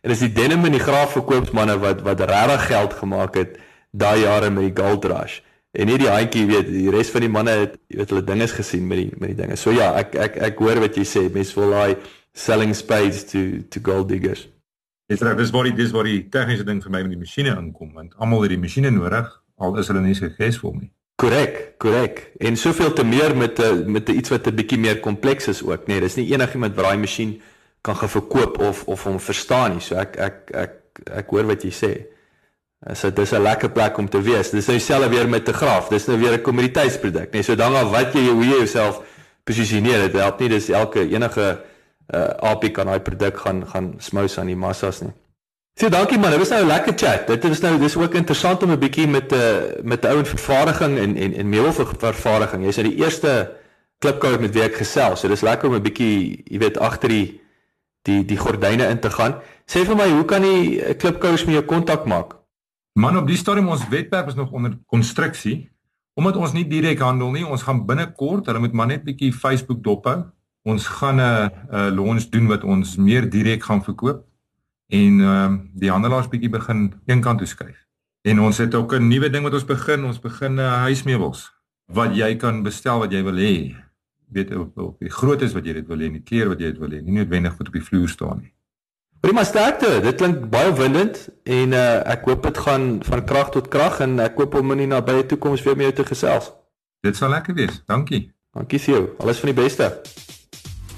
En 0.00 0.08
dis 0.08 0.18
die 0.24 0.32
denim 0.32 0.64
en 0.64 0.72
die 0.72 0.80
graaf 0.80 1.12
verkoopsmanne 1.12 1.78
wat 1.78 2.00
wat 2.00 2.20
regtig 2.20 2.66
geld 2.66 2.92
gemaak 2.92 3.34
het 3.34 3.58
daai 3.90 4.20
jare 4.20 4.50
met 4.50 4.74
die 4.74 4.84
gold 4.84 5.04
rush. 5.04 5.40
En 5.72 5.86
nie 5.86 5.98
die 5.98 6.10
handjie 6.10 6.46
weet 6.46 6.66
die 6.66 6.90
res 6.90 7.10
van 7.14 7.20
die 7.20 7.30
manne 7.30 7.50
het 7.50 7.76
jy 7.88 8.00
weet 8.00 8.10
hulle 8.10 8.24
dinge 8.26 8.48
gesien 8.50 8.86
met 8.90 8.98
die 8.98 9.10
met 9.18 9.34
die 9.34 9.38
dinge. 9.42 9.56
So 9.56 9.70
ja, 9.70 9.92
ek 10.00 10.14
ek 10.14 10.38
ek 10.50 10.62
hoor 10.64 10.80
wat 10.82 10.96
jy 10.98 11.04
sê. 11.06 11.26
Mense 11.32 11.54
wil 11.58 11.70
daai 11.70 11.96
selling 12.34 12.74
spades 12.74 13.24
to 13.30 13.62
to 13.70 13.82
gold 13.82 14.08
diggers. 14.08 14.48
Dis 15.10 15.22
reg, 15.26 15.36
dis 15.38 15.52
baie 15.54 15.74
dis 15.74 15.92
baie 15.94 16.22
tegniese 16.30 16.66
ding 16.66 16.82
vir 16.82 16.94
my 16.94 17.04
met 17.06 17.14
die 17.14 17.20
masjiene 17.22 17.54
inkom 17.58 17.94
want 17.94 18.16
almal 18.18 18.42
het 18.46 18.54
die 18.54 18.62
masjiene 18.62 18.90
nodig 18.94 19.30
al 19.60 19.78
is 19.78 19.90
hulle 19.90 20.02
nie 20.02 20.16
suksesvol 20.18 20.74
nie. 20.78 20.90
Korrek, 21.20 21.56
korrek. 21.82 22.20
En 22.40 22.56
soveel 22.56 22.94
te 22.96 23.04
meer 23.04 23.36
met 23.36 23.58
'n 23.60 23.90
met 23.92 24.08
'n 24.08 24.16
iets 24.16 24.30
wat 24.30 24.46
'n 24.46 24.54
bietjie 24.54 24.78
meer 24.78 25.00
kompleks 25.00 25.48
is 25.48 25.62
ook. 25.62 25.86
Nee, 25.86 26.00
dis 26.00 26.16
nie 26.16 26.32
enigiemand 26.32 26.74
wat 26.74 26.84
daai 26.84 26.98
masjien 26.98 27.40
kan 27.82 27.96
geverkoop 27.96 28.58
of 28.58 28.84
of 28.86 29.04
hom 29.04 29.20
verstaan 29.20 29.72
nie. 29.72 29.80
So 29.80 29.94
ek 29.94 30.16
ek 30.16 30.50
ek 30.50 30.72
ek 31.10 31.26
hoor 31.30 31.46
wat 31.46 31.62
jy 31.62 31.70
sê. 31.70 31.92
So 32.94 33.10
dis 33.12 33.32
'n 33.32 33.42
lekker 33.42 33.70
plek 33.70 33.98
om 33.98 34.08
te 34.08 34.22
wees. 34.22 34.50
Dis 34.50 34.66
nou 34.66 34.78
dieselfde 34.78 35.08
weer 35.08 35.28
met 35.28 35.44
te 35.44 35.52
graaf. 35.52 35.88
Dis 35.88 36.06
nou 36.06 36.18
weer 36.18 36.32
'n 36.32 36.42
kommoditeitsproduk, 36.42 37.32
nee. 37.32 37.42
So 37.42 37.54
dan 37.54 37.74
al 37.74 37.90
wat 37.90 38.12
jy 38.12 38.28
hoe 38.28 38.44
jy 38.44 38.56
jouself 38.56 39.02
posisioneer, 39.44 39.98
dit 40.08 40.20
help 40.20 40.40
nie 40.40 40.48
dis 40.48 40.68
elke 40.68 41.08
enige 41.08 41.60
uh 42.14 42.50
AP 42.50 42.72
kan 42.72 42.86
daai 42.86 43.00
produk 43.00 43.36
gaan 43.38 43.66
gaan 43.66 43.94
smous 43.98 44.38
aan 44.38 44.46
die 44.46 44.56
massas 44.56 45.00
nie. 45.00 45.12
So 45.78 45.88
dankie 45.88 46.18
man, 46.18 46.30
dit 46.30 46.38
was 46.38 46.48
nou 46.48 46.62
'n 46.62 46.66
lekker 46.66 46.92
chat. 46.96 47.26
Dit 47.26 47.44
is 47.44 47.60
nou 47.60 47.78
dis 47.78 47.96
ook 47.96 48.14
interessant 48.14 48.62
om 48.62 48.70
'n 48.70 48.78
bietjie 48.78 49.06
met 49.06 49.32
'n 49.32 49.34
uh, 49.34 49.82
met 49.82 50.04
'n 50.04 50.06
ou 50.06 50.18
in 50.18 50.26
vervaardiging 50.26 50.98
en 50.98 51.16
en 51.16 51.34
en 51.34 51.48
meelvervaardiging. 51.48 52.64
Jy's 52.64 52.76
nou 52.76 52.88
die 52.88 53.04
eerste 53.04 53.52
klipkouer 53.98 54.40
met 54.40 54.54
wie 54.54 54.62
ek 54.62 54.74
gesels. 54.76 55.20
So 55.20 55.28
dis 55.28 55.40
lekker 55.40 55.68
om 55.68 55.74
'n 55.74 55.82
bietjie, 55.82 56.42
jy 56.44 56.58
weet, 56.58 56.78
agter 56.78 57.08
die 57.08 57.40
die 58.02 58.24
die 58.24 58.36
gordyne 58.36 58.88
in 58.88 59.00
te 59.00 59.10
gaan. 59.10 59.34
Sê 59.66 59.84
vir 59.84 59.96
my, 59.96 60.08
hoe 60.08 60.24
kan 60.24 60.42
die 60.42 60.80
uh, 60.80 60.96
klipkouers 60.96 61.44
met 61.44 61.54
jou 61.54 61.64
kontak 61.64 62.04
maak? 62.04 62.39
Man 62.98 63.16
op 63.16 63.26
die 63.26 63.36
stadium 63.36 63.68
ons 63.68 63.88
webwerf 63.88 64.26
is 64.26 64.34
nog 64.34 64.50
onder 64.52 64.78
konstruksie. 64.86 65.70
Omdat 66.14 66.36
ons 66.36 66.52
nie 66.52 66.66
direk 66.66 66.98
handel 66.98 67.30
nie, 67.30 67.46
ons 67.46 67.62
gaan 67.62 67.84
binnekort, 67.86 68.46
hulle 68.46 68.58
moet 68.58 68.72
maar 68.72 68.90
net 68.90 69.04
bietjie 69.06 69.32
Facebook 69.32 69.82
dophou. 69.84 70.24
Ons 70.68 70.86
gaan 70.86 71.20
'n 71.20 71.50
'n 71.70 71.94
launch 71.94 72.28
doen 72.28 72.46
wat 72.46 72.64
ons 72.64 72.96
meer 72.96 73.30
direk 73.30 73.62
gaan 73.62 73.82
verkoop 73.82 74.26
en 74.90 75.20
ehm 75.20 75.54
uh, 75.54 75.60
die 75.74 75.90
handelaars 75.90 76.28
bietjie 76.28 76.50
begin 76.50 76.92
eenkant 77.06 77.38
toe 77.38 77.46
skuif. 77.46 77.86
En 78.22 78.40
ons 78.40 78.58
het 78.58 78.74
ook 78.74 78.92
'n 78.94 79.08
nuwe 79.08 79.30
ding 79.30 79.42
wat 79.42 79.54
ons 79.54 79.64
begin, 79.64 80.04
ons 80.04 80.20
begin 80.20 80.58
uh, 80.58 80.82
huismeubels 80.82 81.52
wat 81.86 82.14
jy 82.16 82.36
kan 82.36 82.62
bestel 82.62 82.98
wat 82.98 83.12
jy 83.12 83.22
wil 83.22 83.38
hê. 83.38 83.74
Weet 84.30 84.54
op, 84.54 84.78
op 84.78 84.98
die 84.98 85.10
groottes 85.10 85.52
wat 85.52 85.66
jy 85.66 85.72
dit 85.72 85.86
wil 85.86 85.98
hê, 85.98 86.10
die 86.12 86.22
kleur 86.22 86.48
wat 86.48 86.60
jy 86.60 86.66
dit 86.66 86.78
wil 86.78 86.90
hê, 86.90 87.00
nie 87.02 87.12
noodwendig 87.12 87.56
wat 87.58 87.66
op 87.66 87.72
die 87.72 87.82
vloer 87.82 88.08
staan 88.08 88.38
nie. 88.44 88.52
Prima 89.20 89.44
sterkte. 89.44 90.00
Dit 90.00 90.16
klink 90.16 90.48
baie 90.52 90.72
windend 90.72 91.28
en 91.44 91.72
uh, 91.76 92.00
ek 92.08 92.24
hoop 92.28 92.42
dit 92.48 92.58
gaan 92.64 93.04
van 93.04 93.24
krag 93.28 93.48
tot 93.52 93.68
krag 93.68 94.00
en 94.00 94.16
ek 94.24 94.38
hoop 94.40 94.54
om 94.56 94.72
in 94.72 94.80
die 94.86 94.88
nabye 94.88 95.26
toekoms 95.28 95.60
weer 95.66 95.76
met 95.76 95.84
jou 95.90 95.96
te 96.00 96.06
gesels. 96.08 96.46
Dit 97.04 97.16
sal 97.16 97.28
lekker 97.34 97.54
wees. 97.54 97.82
Dankie. 97.88 98.32
Dankie 98.56 98.78
Sio. 98.80 99.14
Alles 99.20 99.38
van 99.42 99.48
die 99.52 99.60
beste. 99.60 100.00